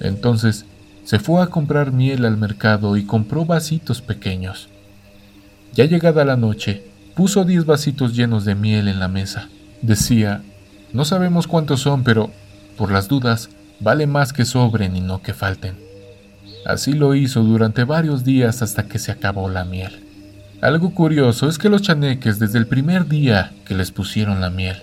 Entonces 0.00 0.64
se 1.04 1.18
fue 1.18 1.42
a 1.42 1.46
comprar 1.46 1.92
miel 1.92 2.24
al 2.24 2.36
mercado 2.36 2.96
y 2.96 3.04
compró 3.04 3.44
vasitos 3.44 4.02
pequeños. 4.02 4.68
Ya 5.74 5.84
llegada 5.84 6.24
la 6.24 6.36
noche, 6.36 6.84
puso 7.14 7.44
diez 7.44 7.64
vasitos 7.66 8.14
llenos 8.14 8.44
de 8.44 8.54
miel 8.54 8.88
en 8.88 8.98
la 8.98 9.08
mesa. 9.08 9.48
Decía, 9.80 10.42
no 10.92 11.04
sabemos 11.04 11.46
cuántos 11.46 11.80
son, 11.80 12.04
pero, 12.04 12.30
por 12.76 12.90
las 12.90 13.08
dudas, 13.08 13.50
vale 13.80 14.06
más 14.06 14.32
que 14.32 14.44
sobren 14.44 14.96
y 14.96 15.00
no 15.00 15.22
que 15.22 15.34
falten. 15.34 15.76
Así 16.66 16.92
lo 16.92 17.14
hizo 17.14 17.42
durante 17.42 17.84
varios 17.84 18.24
días 18.24 18.62
hasta 18.62 18.84
que 18.84 18.98
se 18.98 19.12
acabó 19.12 19.48
la 19.48 19.64
miel. 19.64 20.04
Algo 20.60 20.94
curioso 20.94 21.48
es 21.48 21.58
que 21.58 21.68
los 21.68 21.82
chaneques 21.82 22.38
desde 22.38 22.58
el 22.58 22.66
primer 22.66 23.08
día 23.08 23.52
que 23.64 23.74
les 23.74 23.90
pusieron 23.90 24.40
la 24.40 24.50
miel 24.50 24.76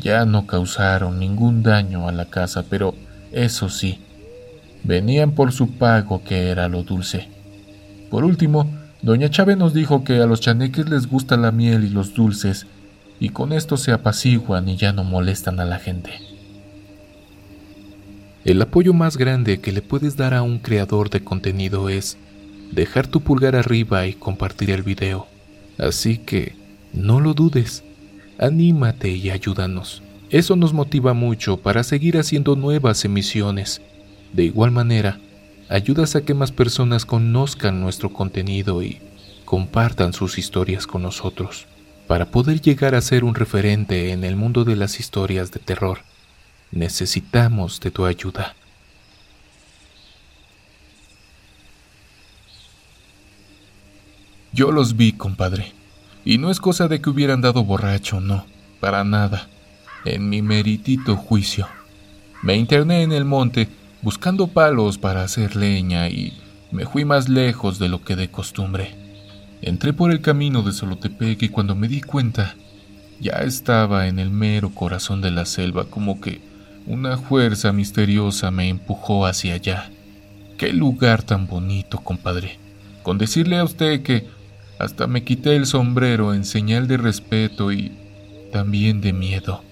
ya 0.00 0.24
no 0.24 0.46
causaron 0.46 1.18
ningún 1.18 1.62
daño 1.62 2.08
a 2.08 2.12
la 2.12 2.24
casa, 2.24 2.64
pero 2.68 2.94
eso 3.32 3.68
sí, 3.68 3.98
Venían 4.82 5.32
por 5.32 5.52
su 5.52 5.72
pago, 5.72 6.22
que 6.24 6.48
era 6.48 6.68
lo 6.68 6.82
dulce. 6.82 7.28
Por 8.10 8.24
último, 8.24 8.70
doña 9.02 9.30
Chávez 9.30 9.56
nos 9.56 9.74
dijo 9.74 10.04
que 10.04 10.20
a 10.20 10.26
los 10.26 10.40
chaneques 10.40 10.88
les 10.88 11.06
gusta 11.06 11.36
la 11.36 11.52
miel 11.52 11.84
y 11.84 11.90
los 11.90 12.14
dulces, 12.14 12.66
y 13.18 13.28
con 13.28 13.52
esto 13.52 13.76
se 13.76 13.92
apaciguan 13.92 14.68
y 14.68 14.76
ya 14.76 14.92
no 14.92 15.04
molestan 15.04 15.60
a 15.60 15.64
la 15.64 15.78
gente. 15.78 16.12
El 18.44 18.62
apoyo 18.62 18.94
más 18.94 19.16
grande 19.16 19.60
que 19.60 19.72
le 19.72 19.82
puedes 19.82 20.16
dar 20.16 20.34
a 20.34 20.42
un 20.42 20.58
creador 20.58 21.10
de 21.10 21.22
contenido 21.22 21.88
es 21.88 22.16
dejar 22.72 23.06
tu 23.06 23.20
pulgar 23.20 23.54
arriba 23.54 24.06
y 24.06 24.14
compartir 24.14 24.70
el 24.70 24.82
video. 24.82 25.26
Así 25.78 26.18
que 26.18 26.54
no 26.92 27.20
lo 27.20 27.34
dudes, 27.34 27.84
anímate 28.38 29.10
y 29.10 29.30
ayúdanos. 29.30 30.02
Eso 30.30 30.56
nos 30.56 30.72
motiva 30.72 31.12
mucho 31.12 31.58
para 31.58 31.82
seguir 31.82 32.16
haciendo 32.16 32.56
nuevas 32.56 33.04
emisiones 33.04 33.82
de 34.32 34.44
igual 34.44 34.70
manera, 34.70 35.18
ayudas 35.68 36.14
a 36.16 36.22
que 36.22 36.34
más 36.34 36.52
personas 36.52 37.04
conozcan 37.04 37.80
nuestro 37.80 38.12
contenido 38.12 38.82
y 38.82 38.98
compartan 39.44 40.12
sus 40.12 40.38
historias 40.38 40.86
con 40.86 41.02
nosotros. 41.02 41.66
Para 42.06 42.26
poder 42.26 42.60
llegar 42.60 42.94
a 42.94 43.00
ser 43.00 43.24
un 43.24 43.34
referente 43.34 44.12
en 44.12 44.24
el 44.24 44.36
mundo 44.36 44.64
de 44.64 44.76
las 44.76 45.00
historias 45.00 45.52
de 45.52 45.60
terror, 45.60 45.98
necesitamos 46.70 47.80
de 47.80 47.90
tu 47.90 48.04
ayuda. 48.04 48.54
Yo 54.52 54.72
los 54.72 54.96
vi, 54.96 55.12
compadre, 55.12 55.72
y 56.24 56.38
no 56.38 56.50
es 56.50 56.60
cosa 56.60 56.88
de 56.88 57.00
que 57.00 57.10
hubieran 57.10 57.40
dado 57.40 57.64
borracho, 57.64 58.20
no, 58.20 58.46
para 58.80 59.04
nada. 59.04 59.48
En 60.04 60.28
mi 60.28 60.42
meritito 60.42 61.16
juicio. 61.16 61.68
Me 62.42 62.56
interné 62.56 63.02
en 63.02 63.12
el 63.12 63.24
monte 63.24 63.68
buscando 64.02 64.48
palos 64.48 64.98
para 64.98 65.22
hacer 65.22 65.56
leña 65.56 66.08
y 66.08 66.32
me 66.72 66.86
fui 66.86 67.04
más 67.04 67.28
lejos 67.28 67.78
de 67.78 67.88
lo 67.88 68.02
que 68.02 68.16
de 68.16 68.30
costumbre. 68.30 68.94
Entré 69.62 69.92
por 69.92 70.10
el 70.10 70.22
camino 70.22 70.62
de 70.62 70.72
Solotepec 70.72 71.42
y 71.42 71.48
cuando 71.50 71.74
me 71.74 71.86
di 71.86 72.00
cuenta, 72.00 72.56
ya 73.20 73.34
estaba 73.42 74.08
en 74.08 74.18
el 74.18 74.30
mero 74.30 74.70
corazón 74.70 75.20
de 75.20 75.30
la 75.30 75.44
selva, 75.44 75.84
como 75.84 76.20
que 76.20 76.40
una 76.86 77.16
fuerza 77.18 77.72
misteriosa 77.72 78.50
me 78.50 78.68
empujó 78.68 79.26
hacia 79.26 79.54
allá. 79.54 79.90
Qué 80.58 80.72
lugar 80.72 81.22
tan 81.22 81.46
bonito, 81.46 81.98
compadre. 81.98 82.58
Con 83.02 83.18
decirle 83.18 83.58
a 83.58 83.64
usted 83.64 84.02
que 84.02 84.26
hasta 84.78 85.06
me 85.06 85.24
quité 85.24 85.56
el 85.56 85.66
sombrero 85.66 86.34
en 86.34 86.44
señal 86.44 86.88
de 86.88 86.96
respeto 86.96 87.72
y 87.72 87.92
también 88.52 89.00
de 89.00 89.12
miedo. 89.12 89.62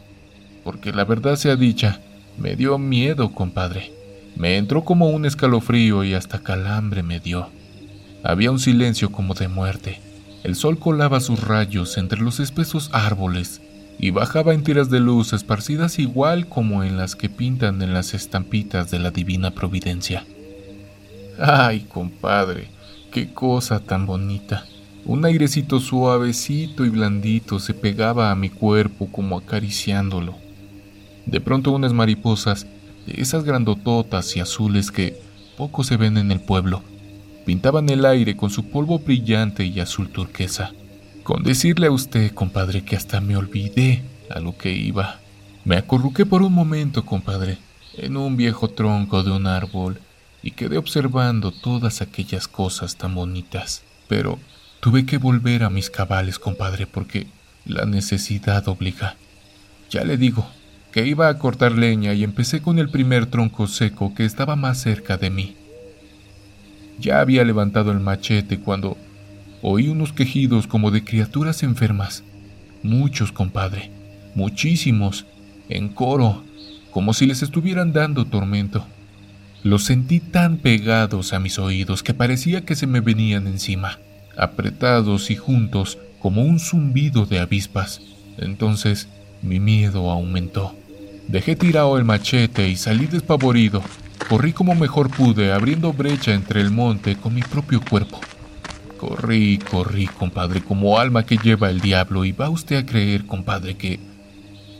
Porque 0.64 0.92
la 0.92 1.04
verdad 1.04 1.36
sea 1.36 1.56
dicha, 1.56 2.00
me 2.36 2.56
dio 2.56 2.78
miedo, 2.78 3.32
compadre. 3.32 3.92
Me 4.36 4.56
entró 4.56 4.84
como 4.84 5.10
un 5.10 5.24
escalofrío 5.24 6.04
y 6.04 6.14
hasta 6.14 6.40
calambre 6.42 7.02
me 7.02 7.20
dio. 7.20 7.48
Había 8.22 8.50
un 8.50 8.60
silencio 8.60 9.10
como 9.10 9.34
de 9.34 9.48
muerte. 9.48 10.00
El 10.44 10.54
sol 10.54 10.78
colaba 10.78 11.20
sus 11.20 11.40
rayos 11.42 11.98
entre 11.98 12.20
los 12.20 12.38
espesos 12.38 12.90
árboles 12.92 13.60
y 13.98 14.10
bajaba 14.10 14.54
en 14.54 14.62
tiras 14.62 14.90
de 14.90 15.00
luz 15.00 15.32
esparcidas 15.32 15.98
igual 15.98 16.48
como 16.48 16.84
en 16.84 16.96
las 16.96 17.16
que 17.16 17.28
pintan 17.28 17.82
en 17.82 17.92
las 17.92 18.14
estampitas 18.14 18.90
de 18.90 18.98
la 18.98 19.10
divina 19.10 19.50
providencia. 19.50 20.24
Ay, 21.38 21.80
compadre, 21.80 22.68
qué 23.10 23.32
cosa 23.32 23.80
tan 23.80 24.06
bonita. 24.06 24.64
Un 25.04 25.24
airecito 25.24 25.80
suavecito 25.80 26.84
y 26.84 26.90
blandito 26.90 27.58
se 27.58 27.74
pegaba 27.74 28.30
a 28.30 28.34
mi 28.34 28.50
cuerpo 28.50 29.10
como 29.10 29.38
acariciándolo. 29.38 30.36
De 31.26 31.40
pronto 31.40 31.72
unas 31.72 31.92
mariposas 31.92 32.66
esas 33.16 33.44
grandototas 33.44 34.36
y 34.36 34.40
azules 34.40 34.90
que 34.90 35.20
poco 35.56 35.84
se 35.84 35.96
ven 35.96 36.18
en 36.18 36.30
el 36.30 36.40
pueblo, 36.40 36.82
pintaban 37.46 37.88
el 37.88 38.04
aire 38.04 38.36
con 38.36 38.50
su 38.50 38.68
polvo 38.68 38.98
brillante 38.98 39.64
y 39.64 39.80
azul 39.80 40.10
turquesa. 40.10 40.72
Con 41.28 41.42
decirle 41.42 41.88
a 41.88 41.90
usted, 41.90 42.32
compadre, 42.32 42.86
que 42.86 42.96
hasta 42.96 43.20
me 43.20 43.36
olvidé 43.36 44.02
a 44.30 44.40
lo 44.40 44.56
que 44.56 44.72
iba. 44.72 45.20
Me 45.66 45.76
acurruqué 45.76 46.24
por 46.24 46.40
un 46.40 46.54
momento, 46.54 47.04
compadre, 47.04 47.58
en 47.98 48.16
un 48.16 48.38
viejo 48.38 48.68
tronco 48.68 49.22
de 49.22 49.32
un 49.32 49.46
árbol 49.46 50.00
y 50.42 50.52
quedé 50.52 50.78
observando 50.78 51.52
todas 51.52 52.00
aquellas 52.00 52.48
cosas 52.48 52.96
tan 52.96 53.14
bonitas. 53.14 53.82
Pero 54.08 54.38
tuve 54.80 55.04
que 55.04 55.18
volver 55.18 55.64
a 55.64 55.68
mis 55.68 55.90
cabales, 55.90 56.38
compadre, 56.38 56.86
porque 56.86 57.26
la 57.66 57.84
necesidad 57.84 58.66
obliga. 58.66 59.16
Ya 59.90 60.04
le 60.04 60.16
digo, 60.16 60.48
que 60.92 61.06
iba 61.06 61.28
a 61.28 61.38
cortar 61.38 61.72
leña 61.72 62.14
y 62.14 62.24
empecé 62.24 62.62
con 62.62 62.78
el 62.78 62.88
primer 62.88 63.26
tronco 63.26 63.66
seco 63.66 64.14
que 64.14 64.24
estaba 64.24 64.56
más 64.56 64.80
cerca 64.80 65.18
de 65.18 65.28
mí. 65.28 65.56
Ya 66.98 67.20
había 67.20 67.44
levantado 67.44 67.92
el 67.92 68.00
machete 68.00 68.60
cuando 68.60 68.96
oí 69.62 69.88
unos 69.88 70.12
quejidos 70.12 70.66
como 70.66 70.90
de 70.90 71.04
criaturas 71.04 71.62
enfermas. 71.62 72.24
Muchos, 72.82 73.32
compadre, 73.32 73.90
muchísimos, 74.34 75.26
en 75.68 75.88
coro, 75.88 76.44
como 76.90 77.12
si 77.14 77.26
les 77.26 77.42
estuvieran 77.42 77.92
dando 77.92 78.24
tormento. 78.24 78.86
Los 79.62 79.84
sentí 79.84 80.20
tan 80.20 80.58
pegados 80.58 81.32
a 81.32 81.40
mis 81.40 81.58
oídos 81.58 82.02
que 82.02 82.14
parecía 82.14 82.64
que 82.64 82.76
se 82.76 82.86
me 82.86 83.00
venían 83.00 83.46
encima, 83.46 83.98
apretados 84.36 85.30
y 85.30 85.36
juntos 85.36 85.98
como 86.20 86.42
un 86.42 86.60
zumbido 86.60 87.26
de 87.26 87.40
avispas. 87.40 88.00
Entonces 88.38 89.08
mi 89.42 89.60
miedo 89.60 90.10
aumentó. 90.10 90.74
Dejé 91.26 91.56
tirado 91.56 91.98
el 91.98 92.04
machete 92.04 92.68
y 92.68 92.76
salí 92.76 93.06
despavorido. 93.06 93.82
corrí 94.28 94.52
como 94.52 94.74
mejor 94.74 95.10
pude, 95.10 95.52
abriendo 95.52 95.92
brecha 95.92 96.34
entre 96.34 96.60
el 96.60 96.70
monte 96.70 97.16
con 97.16 97.34
mi 97.34 97.42
propio 97.42 97.80
cuerpo. 97.80 98.20
Corrí, 98.98 99.58
corrí, 99.58 100.06
compadre, 100.06 100.60
como 100.60 100.98
alma 100.98 101.24
que 101.24 101.38
lleva 101.38 101.70
el 101.70 101.80
diablo, 101.80 102.24
y 102.24 102.32
va 102.32 102.50
usted 102.50 102.76
a 102.76 102.86
creer, 102.86 103.24
compadre, 103.24 103.76
que 103.76 104.00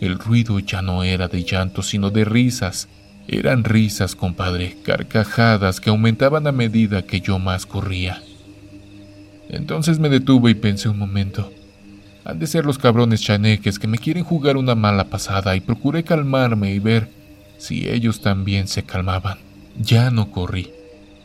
el 0.01 0.19
ruido 0.19 0.59
ya 0.59 0.83
no 0.83 1.03
era 1.03 1.29
de 1.29 1.45
llanto, 1.45 1.83
sino 1.83 2.11
de 2.11 2.25
risas. 2.25 2.89
Eran 3.27 3.65
risas, 3.65 4.15
compadre, 4.15 4.77
carcajadas 4.83 5.81
que 5.81 5.91
aumentaban 5.91 6.47
a 6.47 6.53
medida 6.53 7.03
que 7.03 7.21
yo 7.21 7.39
más 7.39 7.65
corría. 7.65 8.23
Entonces 9.49 9.99
me 9.99 10.09
detuve 10.09 10.51
y 10.51 10.55
pensé 10.55 10.89
un 10.89 10.99
momento. 10.99 11.53
Han 12.25 12.39
de 12.39 12.47
ser 12.47 12.67
los 12.67 12.79
cabrones 12.79 13.23
chaneques 13.23 13.79
que 13.79 13.87
me 13.87 13.99
quieren 13.99 14.25
jugar 14.25 14.57
una 14.57 14.75
mala 14.75 15.05
pasada 15.05 15.57
y 15.57 15.61
procuré 15.61 16.05
calmarme 16.05 16.75
y 16.75 16.79
ver 16.79 17.09
si 17.57 17.89
ellos 17.89 18.21
también 18.21 18.69
se 18.69 18.83
calmaban. 18.83 19.39
Ya 19.79 20.11
no 20.11 20.31
corrí. 20.31 20.73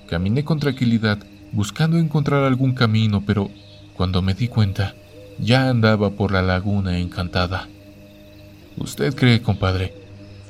Caminé 0.07 0.43
con 0.43 0.59
tranquilidad, 0.59 1.19
buscando 1.53 1.97
encontrar 1.97 2.43
algún 2.43 2.73
camino, 2.73 3.23
pero 3.25 3.49
cuando 3.95 4.21
me 4.21 4.33
di 4.33 4.47
cuenta, 4.47 4.95
ya 5.39 5.69
andaba 5.69 6.09
por 6.09 6.31
la 6.31 6.41
laguna 6.41 6.99
encantada. 6.99 7.67
¿Usted 8.77 9.15
cree, 9.15 9.41
compadre? 9.41 9.93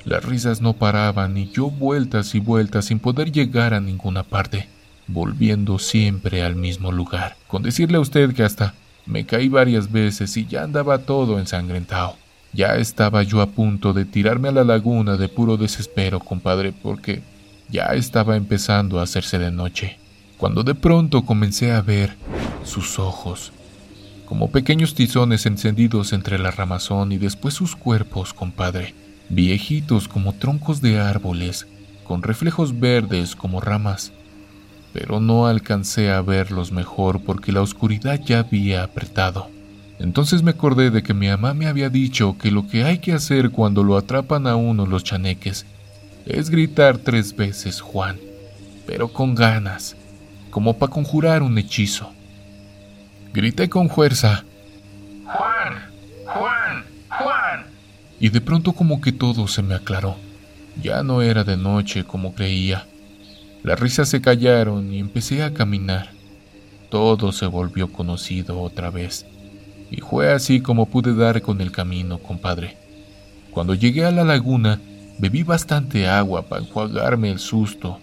Las 0.05 0.23
risas 0.23 0.61
no 0.61 0.73
paraban 0.73 1.37
y 1.37 1.49
yo 1.49 1.69
vueltas 1.69 2.35
y 2.35 2.39
vueltas 2.39 2.85
sin 2.85 2.99
poder 2.99 3.31
llegar 3.31 3.73
a 3.73 3.81
ninguna 3.81 4.23
parte, 4.23 4.67
volviendo 5.07 5.77
siempre 5.77 6.41
al 6.43 6.55
mismo 6.55 6.91
lugar, 6.91 7.35
con 7.47 7.63
decirle 7.63 7.97
a 7.97 8.01
usted 8.01 8.33
que 8.33 8.43
hasta 8.43 8.73
me 9.05 9.25
caí 9.25 9.49
varias 9.49 9.91
veces 9.91 10.35
y 10.37 10.45
ya 10.45 10.63
andaba 10.63 10.99
todo 10.99 11.39
ensangrentado. 11.39 12.15
Ya 12.53 12.75
estaba 12.75 13.23
yo 13.23 13.41
a 13.41 13.47
punto 13.47 13.93
de 13.93 14.05
tirarme 14.05 14.49
a 14.49 14.51
la 14.51 14.63
laguna 14.63 15.17
de 15.17 15.27
puro 15.27 15.57
desespero, 15.57 16.19
compadre, 16.19 16.71
porque 16.71 17.21
ya 17.69 17.87
estaba 17.87 18.35
empezando 18.35 18.99
a 18.99 19.03
hacerse 19.03 19.39
de 19.39 19.51
noche, 19.51 19.97
cuando 20.43 20.63
de 20.65 20.75
pronto 20.75 21.21
comencé 21.23 21.71
a 21.71 21.81
ver 21.81 22.17
sus 22.65 22.99
ojos, 22.99 23.53
como 24.25 24.51
pequeños 24.51 24.93
tizones 24.93 25.45
encendidos 25.45 26.11
entre 26.11 26.37
la 26.37 26.51
ramazón 26.51 27.13
y 27.13 27.17
después 27.17 27.53
sus 27.53 27.77
cuerpos, 27.77 28.33
compadre, 28.33 28.93
viejitos 29.29 30.09
como 30.09 30.33
troncos 30.33 30.81
de 30.81 30.99
árboles, 30.99 31.65
con 32.03 32.23
reflejos 32.23 32.77
verdes 32.77 33.37
como 33.37 33.61
ramas, 33.61 34.11
pero 34.91 35.21
no 35.21 35.47
alcancé 35.47 36.11
a 36.11 36.21
verlos 36.21 36.73
mejor 36.73 37.21
porque 37.23 37.53
la 37.53 37.61
oscuridad 37.61 38.19
ya 38.19 38.39
había 38.39 38.83
apretado. 38.83 39.47
Entonces 39.97 40.43
me 40.43 40.51
acordé 40.51 40.91
de 40.91 41.03
que 41.03 41.13
mi 41.13 41.29
mamá 41.29 41.53
me 41.53 41.67
había 41.67 41.89
dicho 41.89 42.37
que 42.37 42.51
lo 42.51 42.67
que 42.67 42.83
hay 42.83 42.97
que 42.97 43.13
hacer 43.13 43.51
cuando 43.51 43.81
lo 43.81 43.95
atrapan 43.95 44.45
a 44.47 44.57
uno 44.57 44.85
los 44.87 45.05
chaneques 45.05 45.65
es 46.25 46.49
gritar 46.49 46.97
tres 46.97 47.33
veces 47.33 47.79
Juan, 47.79 48.17
pero 48.85 49.07
con 49.07 49.35
ganas, 49.35 49.95
como 50.53 50.77
para 50.77 50.91
conjurar 50.91 51.41
un 51.41 51.57
hechizo. 51.57 52.11
Grité 53.33 53.69
con 53.69 53.89
fuerza. 53.89 54.45
Juan, 55.25 55.91
Juan, 56.27 56.85
Juan. 57.09 57.65
Y 58.19 58.29
de 58.29 58.39
pronto 58.39 58.73
como 58.73 59.01
que 59.01 59.11
todo 59.11 59.47
se 59.47 59.63
me 59.63 59.73
aclaró. 59.73 60.15
Ya 60.79 61.01
no 61.01 61.23
era 61.23 61.43
de 61.43 61.57
noche 61.57 62.03
como 62.03 62.35
creía. 62.35 62.85
Las 63.63 63.79
risas 63.79 64.09
se 64.09 64.21
callaron 64.21 64.93
y 64.93 64.99
empecé 64.99 65.41
a 65.41 65.55
caminar. 65.55 66.11
Todo 66.91 67.31
se 67.31 67.47
volvió 67.47 67.91
conocido 67.91 68.61
otra 68.61 68.91
vez. 68.91 69.25
Y 69.89 70.01
fue 70.01 70.31
así 70.31 70.61
como 70.61 70.85
pude 70.85 71.15
dar 71.15 71.41
con 71.41 71.61
el 71.61 71.71
camino, 71.71 72.19
compadre. 72.19 72.77
Cuando 73.49 73.73
llegué 73.73 74.05
a 74.05 74.11
la 74.11 74.23
laguna, 74.23 74.79
bebí 75.17 75.41
bastante 75.41 76.07
agua 76.07 76.43
para 76.43 76.61
enjuagarme 76.61 77.31
el 77.31 77.39
susto. 77.39 77.99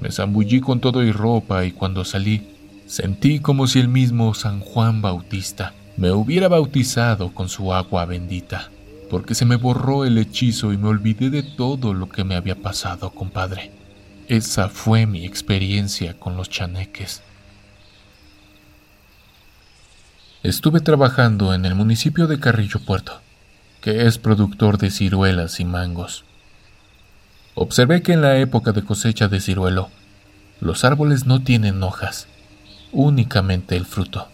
Me 0.00 0.10
zambullí 0.10 0.60
con 0.60 0.80
todo 0.80 1.02
y 1.02 1.12
ropa 1.12 1.64
y 1.64 1.72
cuando 1.72 2.04
salí, 2.04 2.48
sentí 2.86 3.40
como 3.40 3.66
si 3.66 3.80
el 3.80 3.88
mismo 3.88 4.34
San 4.34 4.60
Juan 4.60 5.02
Bautista 5.02 5.72
me 5.96 6.12
hubiera 6.12 6.48
bautizado 6.48 7.32
con 7.32 7.48
su 7.48 7.72
agua 7.72 8.04
bendita, 8.04 8.70
porque 9.08 9.34
se 9.34 9.46
me 9.46 9.56
borró 9.56 10.04
el 10.04 10.18
hechizo 10.18 10.72
y 10.72 10.76
me 10.76 10.88
olvidé 10.88 11.30
de 11.30 11.42
todo 11.42 11.94
lo 11.94 12.08
que 12.08 12.24
me 12.24 12.34
había 12.34 12.56
pasado, 12.56 13.10
compadre. 13.10 13.72
Esa 14.28 14.68
fue 14.68 15.06
mi 15.06 15.24
experiencia 15.24 16.18
con 16.18 16.36
los 16.36 16.50
chaneques. 16.50 17.22
Estuve 20.42 20.80
trabajando 20.80 21.54
en 21.54 21.64
el 21.64 21.74
municipio 21.74 22.26
de 22.26 22.38
Carrillo 22.38 22.80
Puerto, 22.80 23.20
que 23.80 24.06
es 24.06 24.18
productor 24.18 24.78
de 24.78 24.90
ciruelas 24.90 25.60
y 25.60 25.64
mangos. 25.64 26.24
Observé 27.56 28.02
que 28.02 28.12
en 28.12 28.20
la 28.20 28.36
época 28.36 28.70
de 28.70 28.84
cosecha 28.84 29.26
de 29.26 29.40
ciruelo, 29.40 29.88
los 30.60 30.84
árboles 30.84 31.26
no 31.26 31.42
tienen 31.42 31.82
hojas, 31.82 32.28
únicamente 32.92 33.76
el 33.76 33.84
fruto. 33.84 34.28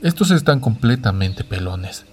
Estos 0.00 0.30
están 0.30 0.60
completamente 0.60 1.42
pelones. 1.42 2.06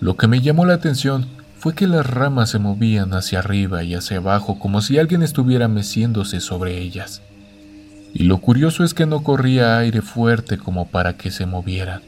Lo 0.00 0.16
que 0.16 0.28
me 0.28 0.40
llamó 0.40 0.64
la 0.64 0.72
atención 0.72 1.26
fue 1.58 1.74
que 1.74 1.86
las 1.86 2.06
ramas 2.06 2.48
se 2.48 2.58
movían 2.58 3.12
hacia 3.12 3.40
arriba 3.40 3.84
y 3.84 3.94
hacia 3.94 4.16
abajo 4.16 4.58
como 4.58 4.80
si 4.80 4.98
alguien 4.98 5.22
estuviera 5.22 5.68
meciéndose 5.68 6.40
sobre 6.40 6.78
ellas 6.78 7.20
y 8.18 8.24
lo 8.24 8.38
curioso 8.38 8.82
es 8.82 8.94
que 8.94 9.04
no 9.04 9.22
corría 9.22 9.76
aire 9.76 10.00
fuerte 10.00 10.56
como 10.56 10.86
para 10.88 11.18
que 11.18 11.30
se 11.30 11.44
movieran. 11.44 12.00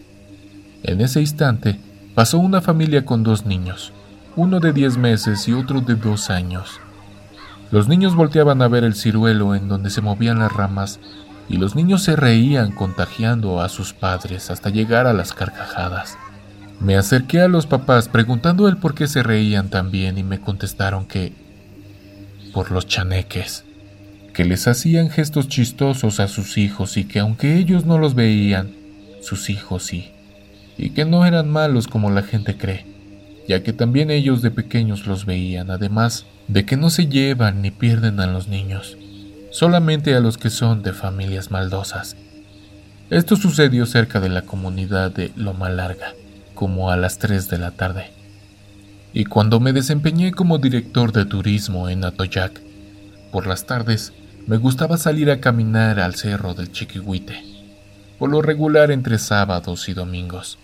En 0.83 1.03
ese 1.03 1.21
instante 1.21 1.79
pasó 2.15 2.39
una 2.39 2.63
familia 2.63 3.05
con 3.05 3.23
dos 3.23 3.45
niños, 3.45 3.93
uno 4.35 4.59
de 4.59 4.73
diez 4.73 4.97
meses 4.97 5.47
y 5.49 5.53
otro 5.53 5.83
de 5.83 5.97
dos 5.97 6.31
años. 6.31 6.81
Los 7.71 7.89
niños 7.89 8.15
volteaban 8.15 8.63
a 8.63 8.69
ver 8.69 8.85
el 8.85 8.95
ciruelo 8.95 9.55
en 9.55 9.69
donde 9.69 9.91
se 9.91 10.01
movían 10.01 10.39
las 10.39 10.53
ramas 10.53 11.01
y 11.49 11.57
los 11.57 11.77
niños 11.77 12.03
se 12.03 12.17
reían 12.17 12.73
contagiando 12.73 13.61
a 13.61 13.69
sus 13.69 13.93
padres 13.93 14.51
hasta 14.51 14.71
llegar 14.71 15.07
a 15.07 15.13
las 15.13 15.33
carcajadas. 15.33 16.17
Me 16.81 16.97
acerqué 16.97 17.41
a 17.41 17.49
los 17.49 17.67
papás 17.67 18.09
preguntando 18.09 18.69
el 18.69 18.77
por 18.77 18.95
qué 18.95 19.07
se 19.07 19.23
reían 19.23 19.69
tan 19.69 19.91
bien 19.91 20.17
y 20.19 20.23
me 20.23 20.41
contestaron 20.41 21.07
que 21.07 21.33
por 22.53 22.71
los 22.71 22.87
chaneques 22.87 23.65
que 24.39 24.45
les 24.45 24.69
hacían 24.69 25.11
gestos 25.11 25.49
chistosos 25.49 26.21
a 26.21 26.29
sus 26.29 26.59
hijos 26.59 26.97
y 26.97 27.05
que 27.05 27.19
aunque 27.19 27.57
ellos 27.57 27.87
no 27.87 27.99
los 27.99 28.15
veían, 28.15 28.71
sus 29.21 29.51
hijos 29.51 29.83
sí, 29.83 30.13
y 30.77 30.91
que 30.91 31.05
no 31.05 31.27
eran 31.27 31.51
malos 31.51 31.89
como 31.89 32.09
la 32.13 32.23
gente 32.23 32.57
cree, 32.57 32.87
ya 33.49 33.63
que 33.63 33.73
también 33.73 34.11
ellos 34.11 34.43
de 34.43 34.51
pequeños 34.51 35.07
los 35.07 35.25
veían, 35.25 35.71
además 35.71 36.27
de 36.49 36.67
que 36.67 36.77
no 36.77 36.91
se 36.91 37.07
llevan 37.07 37.63
ni 37.63 37.71
pierden 37.71 38.21
a 38.21 38.27
los 38.27 38.47
niños, 38.47 38.99
solamente 39.51 40.15
a 40.15 40.21
los 40.21 40.37
que 40.37 40.51
son 40.51 40.83
de 40.83 40.93
familias 40.93 41.51
maldosas. 41.51 42.15
Esto 43.09 43.37
sucedió 43.37 43.87
cerca 43.87 44.21
de 44.21 44.29
la 44.29 44.43
comunidad 44.43 45.11
de 45.11 45.33
Loma 45.35 45.71
Larga, 45.71 46.13
como 46.55 46.91
a 46.91 46.99
las 46.99 47.19
3 47.19 47.49
de 47.49 47.57
la 47.57 47.71
tarde. 47.71 48.11
Y 49.15 49.25
cuando 49.25 49.61
me 49.61 49.73
desempeñé 49.73 50.33
como 50.33 50.59
director 50.59 51.13
de 51.13 51.25
turismo 51.25 51.89
en 51.89 52.05
Atoyac, 52.05 52.61
por 53.33 53.47
las 53.47 53.65
tardes 53.65 54.13
me 54.47 54.59
gustaba 54.59 54.99
salir 54.99 55.31
a 55.31 55.41
caminar 55.41 56.01
al 56.01 56.17
cerro 56.17 56.53
del 56.53 56.71
Chiquihuite, 56.71 57.43
por 58.19 58.29
lo 58.29 58.43
regular 58.43 58.91
entre 58.91 59.19
sábados 59.19 59.89
y 59.89 59.95
domingos. 59.95 60.59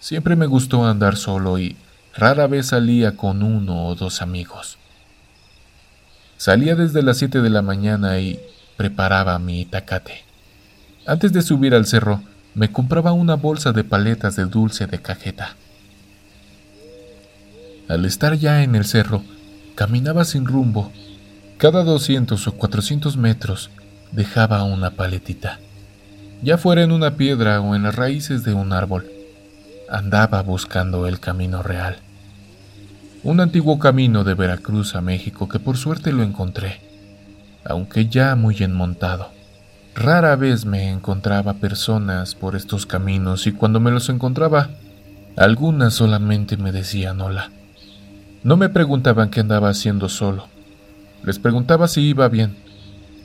Siempre 0.00 0.34
me 0.34 0.46
gustó 0.46 0.84
andar 0.84 1.16
solo 1.16 1.60
y 1.60 1.76
rara 2.14 2.46
vez 2.46 2.66
salía 2.68 3.16
con 3.16 3.42
uno 3.42 3.86
o 3.86 3.94
dos 3.94 4.22
amigos. 4.22 4.78
Salía 6.36 6.74
desde 6.74 7.02
las 7.02 7.18
7 7.18 7.40
de 7.40 7.50
la 7.50 7.62
mañana 7.62 8.18
y 8.18 8.40
preparaba 8.76 9.38
mi 9.38 9.60
itacate. 9.60 10.24
Antes 11.06 11.32
de 11.32 11.42
subir 11.42 11.74
al 11.74 11.86
cerro, 11.86 12.22
me 12.54 12.70
compraba 12.70 13.12
una 13.12 13.34
bolsa 13.34 13.72
de 13.72 13.84
paletas 13.84 14.36
de 14.36 14.44
dulce 14.44 14.86
de 14.86 15.00
cajeta. 15.00 15.56
Al 17.88 18.04
estar 18.04 18.34
ya 18.34 18.62
en 18.62 18.74
el 18.74 18.84
cerro, 18.84 19.22
caminaba 19.74 20.24
sin 20.24 20.46
rumbo 20.46 20.92
cada 21.62 21.84
200 21.84 22.48
o 22.48 22.52
400 22.56 23.16
metros 23.16 23.70
dejaba 24.10 24.64
una 24.64 24.90
paletita, 24.90 25.60
ya 26.42 26.58
fuera 26.58 26.82
en 26.82 26.90
una 26.90 27.14
piedra 27.14 27.60
o 27.60 27.76
en 27.76 27.84
las 27.84 27.94
raíces 27.94 28.42
de 28.42 28.52
un 28.52 28.72
árbol. 28.72 29.08
Andaba 29.92 30.40
buscando 30.40 31.06
el 31.06 31.20
camino 31.20 31.62
real. 31.62 31.98
Un 33.24 33.40
antiguo 33.40 33.78
camino 33.78 34.24
de 34.24 34.32
Veracruz 34.32 34.94
a 34.94 35.02
México 35.02 35.50
que 35.50 35.58
por 35.58 35.76
suerte 35.76 36.12
lo 36.12 36.22
encontré, 36.22 36.80
aunque 37.62 38.06
ya 38.06 38.34
muy 38.34 38.56
enmontado. 38.60 39.32
Rara 39.94 40.34
vez 40.36 40.64
me 40.64 40.88
encontraba 40.88 41.52
personas 41.52 42.34
por 42.34 42.56
estos 42.56 42.86
caminos 42.86 43.46
y 43.46 43.52
cuando 43.52 43.80
me 43.80 43.90
los 43.90 44.08
encontraba, 44.08 44.70
algunas 45.36 45.92
solamente 45.92 46.56
me 46.56 46.72
decían 46.72 47.20
hola. 47.20 47.50
No 48.44 48.56
me 48.56 48.70
preguntaban 48.70 49.28
qué 49.28 49.40
andaba 49.40 49.68
haciendo 49.68 50.08
solo, 50.08 50.48
les 51.22 51.38
preguntaba 51.38 51.86
si 51.86 52.00
iba 52.00 52.26
bien, 52.28 52.56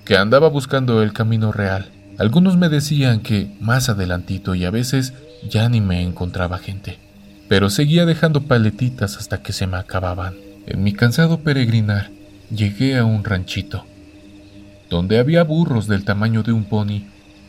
que 0.04 0.18
andaba 0.18 0.50
buscando 0.50 1.02
el 1.02 1.14
camino 1.14 1.54
real. 1.54 1.94
Algunos 2.18 2.58
me 2.58 2.68
decían 2.68 3.22
que 3.22 3.56
más 3.62 3.88
adelantito 3.88 4.54
y 4.54 4.66
a 4.66 4.70
veces 4.70 5.14
ya 5.48 5.70
ni 5.70 5.82
me 5.82 6.02
encontraba 6.02 6.58
gente, 6.58 7.00
pero 7.48 7.70
seguía 7.70 8.06
dejando 8.06 8.44
paletitas 8.44 9.18
hasta 9.18 9.42
que 9.42 9.54
se 9.54 9.68
me 9.68 9.78
acababan. 9.78 10.36
En 10.66 10.84
mi 10.84 10.94
cansado 10.94 11.40
peregrinar, 11.40 12.10
llegué 12.50 12.98
a 12.98 13.06
un 13.06 13.24
ranchito, 13.24 13.86
donde 14.90 15.20
había 15.20 15.44
burros 15.44 15.88
del 15.88 16.04
tamaño 16.04 16.44
de 16.44 16.52
un 16.52 16.66
pony, 16.66 17.04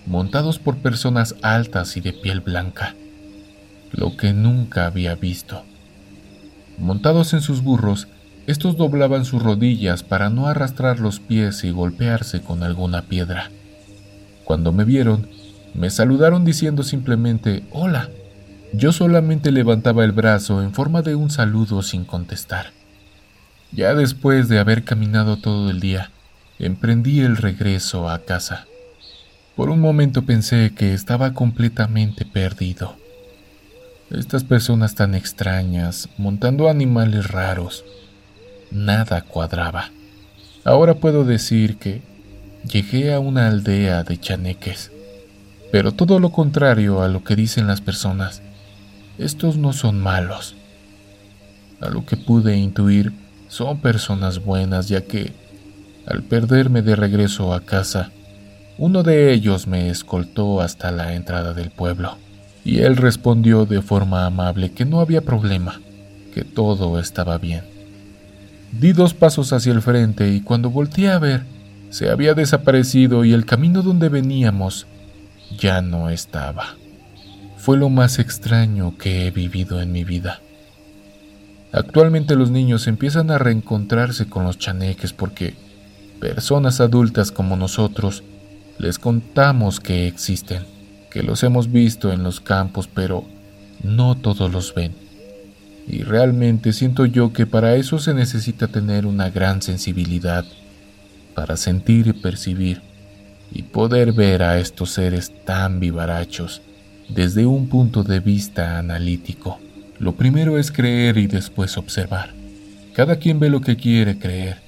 montados 0.07 0.59
por 0.59 0.79
personas 0.79 1.35
altas 1.43 1.97
y 1.97 2.01
de 2.01 2.13
piel 2.13 2.41
blanca, 2.41 2.95
lo 3.93 4.17
que 4.17 4.33
nunca 4.33 4.87
había 4.87 5.15
visto. 5.15 5.65
Montados 6.79 7.35
en 7.35 7.41
sus 7.41 7.63
burros, 7.63 8.09
estos 8.47 8.77
doblaban 8.77 9.25
sus 9.25 9.43
rodillas 9.43 10.03
para 10.03 10.31
no 10.31 10.47
arrastrar 10.47 11.01
los 11.01 11.21
pies 11.21 11.65
y 11.65 11.71
golpearse 11.71 12.41
con 12.41 12.63
alguna 12.63 13.03
piedra. 13.03 13.51
Cuando 14.45 14.73
me 14.73 14.85
vieron, 14.85 15.29
me 15.75 15.91
saludaron 15.91 16.45
diciendo 16.45 16.83
simplemente 16.83 17.63
hola. 17.71 18.09
Yo 18.73 18.93
solamente 18.93 19.51
levantaba 19.51 20.05
el 20.05 20.13
brazo 20.13 20.63
en 20.63 20.75
forma 20.75 21.03
de 21.03 21.15
un 21.15 21.31
saludo 21.31 21.83
sin 21.83 22.05
contestar. 22.05 22.73
Ya 23.73 23.95
después 23.95 24.49
de 24.49 24.59
haber 24.59 24.85
caminado 24.85 25.39
todo 25.39 25.71
el 25.71 25.81
día, 25.81 26.11
emprendí 26.59 27.21
el 27.21 27.37
regreso 27.37 28.09
a 28.09 28.19
casa. 28.19 28.67
Por 29.57 29.71
un 29.71 29.81
momento 29.81 30.23
pensé 30.23 30.73
que 30.75 30.95
estaba 30.95 31.35
completamente 31.35 32.25
perdido. 32.25 32.97
Estas 34.11 34.45
personas 34.45 34.95
tan 34.95 35.15
extrañas, 35.15 36.09
montando 36.17 36.69
animales 36.69 37.29
raros, 37.29 37.85
nada 38.71 39.23
cuadraba. 39.23 39.91
Ahora 40.65 40.95
puedo 40.95 41.25
decir 41.25 41.77
que 41.77 42.03
llegué 42.71 43.13
a 43.13 43.21
una 43.21 43.49
aldea 43.49 44.05
de 44.05 44.19
chaneques, 44.19 44.93
pero 45.71 45.93
todo 45.93 46.19
lo 46.19 46.31
contrario 46.31 47.03
a 47.03 47.09
lo 47.09 47.25
que 47.25 47.37
dicen 47.37 47.67
las 47.67 47.81
personas. 47.81 48.43
Estos 49.19 49.57
no 49.57 49.73
son 49.73 50.01
malos. 50.01 50.55
A 51.81 51.89
lo 51.89 52.07
que 52.07 52.17
pude 52.17 52.57
intuir, 52.57 53.13
son 53.49 53.81
personas 53.81 54.45
buenas, 54.45 54.89
ya 54.89 55.03
que, 55.03 55.33
al 56.07 56.23
perderme 56.23 56.83
de 56.83 56.97
regreso 56.97 57.53
a 57.53 57.61
casa, 57.61 58.11
uno 58.79 59.03
de 59.03 59.33
ellos 59.33 59.67
me 59.67 59.91
escoltó 59.91 60.61
hasta 60.61 60.93
la 60.93 61.15
entrada 61.15 61.53
del 61.53 61.71
pueblo 61.71 62.17
y 62.65 62.81
él 62.81 62.97
respondió 62.97 63.65
de 63.65 63.83
forma 63.83 64.27
amable 64.27 64.73
que 64.73 64.85
no 64.85 65.01
había 65.01 65.23
problema, 65.23 65.81
que 66.35 66.45
todo 66.45 67.01
estaba 67.01 67.39
bien. 67.39 67.63
Di 68.73 68.93
dos 68.93 69.15
pasos 69.15 69.53
hacia 69.53 69.73
el 69.73 69.81
frente 69.81 70.31
y 70.31 70.43
cuando 70.43 70.71
volteé 70.71 71.09
a 71.09 71.19
ver, 71.19 71.45
se 71.91 72.11
había 72.11 72.35
desaparecido 72.35 73.25
y 73.25 73.33
el 73.33 73.47
camino 73.47 73.83
donde 73.83 74.11
veníamos 74.11 74.87
ya 75.57 75.83
no 75.83 76.11
estaba. 76.11 76.77
Fue 77.57 77.77
lo 77.77 77.89
más 77.89 78.19
extraño 78.19 78.97
que 78.99 79.27
he 79.27 79.31
vivido 79.31 79.81
en 79.81 79.93
mi 79.93 80.05
vida. 80.05 80.41
Actualmente 81.73 82.35
los 82.35 82.51
niños 82.51 82.87
empiezan 82.87 83.31
a 83.31 83.39
reencontrarse 83.39 84.29
con 84.29 84.45
los 84.45 84.59
chaneques 84.59 85.13
porque 85.13 85.55
personas 86.21 86.81
adultas 86.81 87.31
como 87.31 87.57
nosotros 87.57 88.23
les 88.79 88.99
contamos 88.99 89.81
que 89.81 90.07
existen 90.07 90.79
que 91.11 91.23
los 91.23 91.43
hemos 91.43 91.71
visto 91.73 92.13
en 92.13 92.23
los 92.23 92.41
campos, 92.41 92.89
pero 92.93 93.25
no 93.83 94.17
todos 94.17 94.53
los 94.53 94.75
ven. 94.75 94.93
Y 95.87 96.03
realmente 96.03 96.73
siento 96.73 97.07
yo 97.07 97.33
que 97.33 97.47
para 97.47 97.77
eso 97.77 97.99
se 97.99 98.15
necesita 98.15 98.69
tener 98.69 99.07
una 99.07 99.31
gran 99.31 99.63
sensibilidad, 99.63 100.45
para 101.35 101.57
sentir 101.57 102.09
y 102.09 102.13
percibir, 102.13 102.83
y 103.53 103.63
poder 103.63 104.13
ver 104.13 104.43
a 104.43 104.59
estos 104.59 104.91
seres 104.91 105.33
tan 105.45 105.81
vivarachos 105.81 106.63
desde 107.09 107.47
un 107.47 107.69
punto 107.69 108.03
de 108.03 108.21
vista 108.21 108.79
analítico. 108.79 109.59
Lo 109.99 110.15
primero 110.15 110.59
es 110.59 110.71
creer 110.71 111.17
y 111.19 111.27
después 111.27 111.77
observar. 111.77 112.35
Cada 112.93 113.17
quien 113.17 113.41
ve 113.41 113.51
lo 113.51 113.61
que 113.61 113.77
quiere 113.77 114.19
creer. 114.19 114.59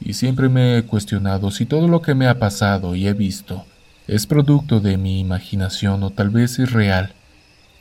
Y 0.00 0.14
siempre 0.14 0.48
me 0.48 0.78
he 0.78 0.82
cuestionado 0.82 1.50
si 1.50 1.66
todo 1.66 1.88
lo 1.88 2.02
que 2.02 2.14
me 2.14 2.26
ha 2.26 2.38
pasado 2.38 2.94
y 2.94 3.06
he 3.06 3.14
visto 3.14 3.64
¿Es 4.08 4.26
producto 4.26 4.80
de 4.80 4.96
mi 4.96 5.20
imaginación 5.20 6.02
o 6.02 6.08
tal 6.08 6.30
vez 6.30 6.58
es 6.58 6.72
real? 6.72 7.12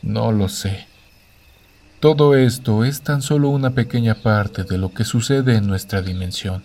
No 0.01 0.33
lo 0.33 0.49
sé. 0.49 0.85
Todo 2.01 2.35
esto 2.35 2.83
es 2.83 3.01
tan 3.01 3.21
solo 3.21 3.47
una 3.47 3.69
pequeña 3.69 4.13
parte 4.13 4.65
de 4.65 4.77
lo 4.77 4.93
que 4.93 5.05
sucede 5.05 5.55
en 5.55 5.67
nuestra 5.67 6.01
dimensión. 6.01 6.63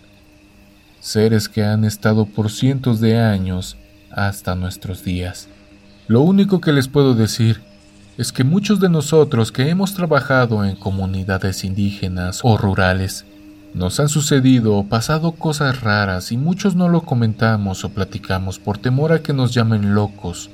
Seres 1.03 1.49
que 1.49 1.65
han 1.65 1.83
estado 1.83 2.25
por 2.25 2.49
cientos 2.49 3.01
de 3.01 3.17
años 3.17 3.75
hasta 4.09 4.55
nuestros 4.55 5.03
días. 5.03 5.49
Lo 6.07 6.21
único 6.21 6.61
que 6.61 6.71
les 6.71 6.87
puedo 6.87 7.13
decir 7.13 7.59
es 8.17 8.31
que 8.31 8.45
muchos 8.45 8.79
de 8.79 8.87
nosotros 8.87 9.51
que 9.51 9.67
hemos 9.67 9.95
trabajado 9.95 10.63
en 10.63 10.77
comunidades 10.77 11.65
indígenas 11.65 12.39
o 12.43 12.55
rurales 12.55 13.25
nos 13.73 13.99
han 13.99 14.07
sucedido 14.07 14.77
o 14.77 14.87
pasado 14.87 15.33
cosas 15.33 15.81
raras 15.81 16.31
y 16.31 16.37
muchos 16.37 16.73
no 16.73 16.87
lo 16.87 17.01
comentamos 17.01 17.83
o 17.83 17.89
platicamos 17.89 18.57
por 18.57 18.77
temor 18.77 19.11
a 19.11 19.21
que 19.21 19.33
nos 19.33 19.53
llamen 19.53 19.95
locos 19.95 20.51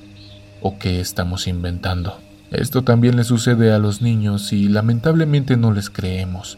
o 0.62 0.80
que 0.80 1.00
estamos 1.00 1.46
inventando. 1.46 2.18
Esto 2.50 2.82
también 2.82 3.18
le 3.18 3.24
sucede 3.24 3.72
a 3.72 3.78
los 3.78 4.02
niños 4.02 4.52
y 4.52 4.68
lamentablemente 4.68 5.58
no 5.58 5.72
les 5.72 5.92
creemos. 5.92 6.58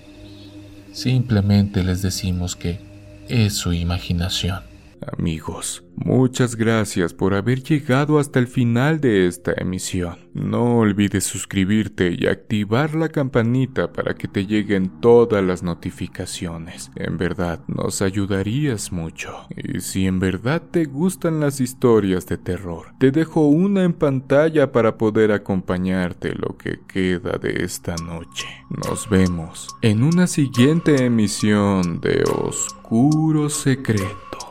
Simplemente 0.93 1.83
les 1.83 2.01
decimos 2.01 2.55
que 2.55 2.89
es 3.31 3.53
su 3.53 3.71
imaginación. 3.71 4.70
Amigos, 5.17 5.83
muchas 5.95 6.55
gracias 6.55 7.13
por 7.13 7.33
haber 7.33 7.63
llegado 7.63 8.19
hasta 8.19 8.37
el 8.37 8.47
final 8.47 9.01
de 9.01 9.25
esta 9.25 9.51
emisión. 9.57 10.29
No 10.33 10.77
olvides 10.77 11.23
suscribirte 11.23 12.15
y 12.17 12.27
activar 12.27 12.93
la 12.93 13.09
campanita 13.09 13.91
para 13.91 14.13
que 14.13 14.27
te 14.27 14.45
lleguen 14.45 15.01
todas 15.01 15.43
las 15.43 15.63
notificaciones. 15.63 16.91
En 16.95 17.17
verdad, 17.17 17.63
nos 17.67 18.03
ayudarías 18.03 18.91
mucho. 18.91 19.47
Y 19.55 19.81
si 19.81 20.05
en 20.05 20.19
verdad 20.19 20.61
te 20.69 20.85
gustan 20.85 21.39
las 21.39 21.61
historias 21.61 22.27
de 22.27 22.37
terror, 22.37 22.93
te 22.99 23.09
dejo 23.11 23.47
una 23.47 23.83
en 23.83 23.93
pantalla 23.93 24.71
para 24.71 24.97
poder 24.97 25.31
acompañarte 25.31 26.35
lo 26.35 26.57
que 26.57 26.79
queda 26.87 27.39
de 27.39 27.63
esta 27.63 27.95
noche. 27.95 28.47
Nos 28.69 29.09
vemos 29.09 29.67
en 29.81 30.03
una 30.03 30.27
siguiente 30.27 31.05
emisión 31.05 31.99
de 32.01 32.23
Oscuro 32.23 33.49
Secreto. 33.49 34.50